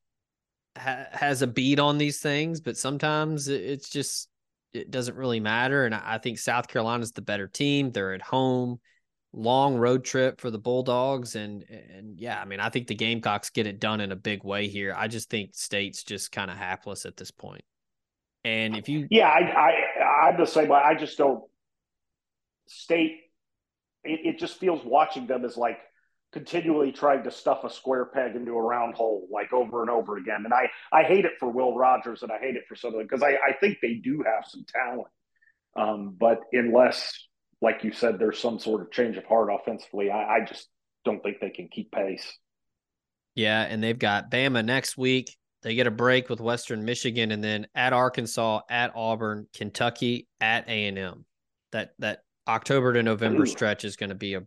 [0.77, 4.29] ha- has a beat on these things, but sometimes it's just
[4.73, 7.93] it doesn't really matter and I think South Carolina's the better team.
[7.93, 8.81] They're at home.
[9.33, 13.51] Long road trip for the Bulldogs and and yeah, I mean I think the Gamecocks
[13.51, 14.95] get it done in a big way here.
[14.97, 17.63] I just think State's just kind of hapless at this point.
[18.45, 20.81] And if you Yeah, I, I I'm the same way.
[20.83, 21.45] I just don't
[22.69, 23.21] state.
[24.05, 25.79] It, it just feels watching them is like
[26.33, 30.17] continually trying to stuff a square peg into a round hole, like over and over
[30.17, 30.43] again.
[30.45, 33.23] And I I hate it for Will Rogers and I hate it for Sutherland because
[33.23, 35.09] I I think they do have some talent,
[35.77, 37.27] um, but unless
[37.61, 40.69] like you said, there's some sort of change of heart offensively, I, I just
[41.05, 42.37] don't think they can keep pace.
[43.35, 45.35] Yeah, and they've got Bama next week.
[45.63, 50.69] They get a break with Western Michigan, and then at Arkansas, at Auburn, Kentucky, at
[50.69, 51.25] A and M.
[51.73, 54.43] That that October to November stretch is going to be a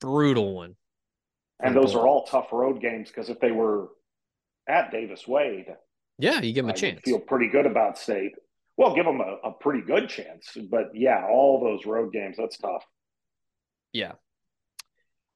[0.00, 0.76] brutal one.
[1.60, 3.88] And those are all tough road games because if they were
[4.68, 5.66] at Davis Wade,
[6.18, 7.00] Yeah, you give them a I chance.
[7.04, 8.32] feel pretty good about State.
[8.76, 12.58] Well, give them a, a pretty good chance, but yeah, all those road games that's
[12.58, 12.84] tough.
[13.92, 14.12] Yeah.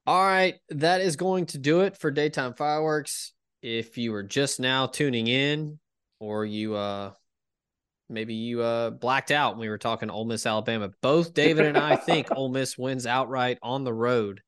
[0.07, 3.33] All right, that is going to do it for daytime fireworks.
[3.63, 5.79] If you were just now tuning in,
[6.19, 7.13] or you uh
[8.09, 11.79] maybe you uh blacked out when we were talking Ole Miss Alabama, both David and
[11.79, 14.41] I think Ole Miss wins outright on the road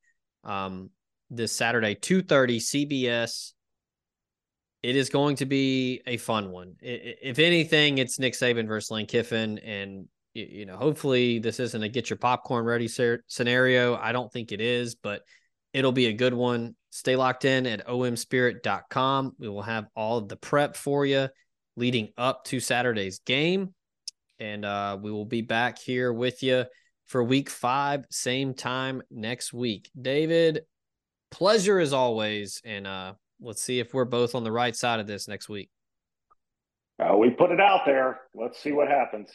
[0.43, 0.89] um
[1.29, 3.53] this Saturday, 2:30 CBS.
[4.83, 6.75] It is going to be a fun one.
[6.81, 11.89] If anything, it's Nick Saban versus Lane Kiffin and you know, hopefully this isn't a
[11.89, 13.95] get your popcorn ready scenario.
[13.95, 15.21] I don't think it is, but
[15.73, 16.75] it'll be a good one.
[16.89, 19.35] Stay locked in at omspirit.com.
[19.39, 21.27] We will have all of the prep for you
[21.75, 23.73] leading up to Saturday's game.
[24.39, 26.65] And uh, we will be back here with you
[27.05, 29.89] for week five, same time next week.
[29.99, 30.61] David,
[31.29, 32.61] pleasure as always.
[32.65, 35.69] And uh, let's see if we're both on the right side of this next week.
[36.99, 38.21] Uh, we put it out there.
[38.33, 39.31] Let's see what happens.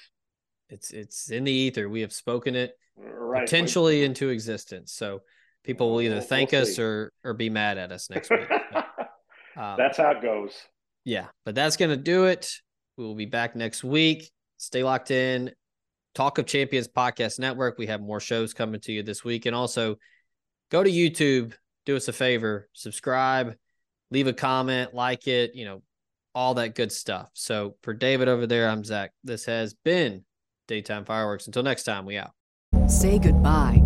[0.69, 1.89] It's it's in the ether.
[1.89, 3.45] We have spoken it Right.
[3.45, 4.93] potentially into existence.
[4.93, 5.21] So
[5.65, 8.49] people will either thank we'll us or or be mad at us next week.
[9.59, 10.53] Um, That's how it goes.
[11.07, 12.51] Yeah, but that's gonna do it.
[12.99, 14.29] We will be back next week.
[14.59, 15.53] Stay locked in.
[16.17, 17.79] Talk of Champions Podcast Network.
[17.79, 19.97] We have more shows coming to you this week, and also
[20.71, 21.55] go to YouTube.
[21.85, 23.55] Do us a favor, subscribe,
[24.11, 25.55] leave a comment, like it.
[25.55, 25.83] You know,
[26.35, 27.31] all that good stuff.
[27.35, 29.13] So for David over there, I'm Zach.
[29.23, 30.25] This has been
[30.67, 31.47] Daytime Fireworks.
[31.47, 32.33] Until next time, we out.
[32.89, 33.86] Say goodbye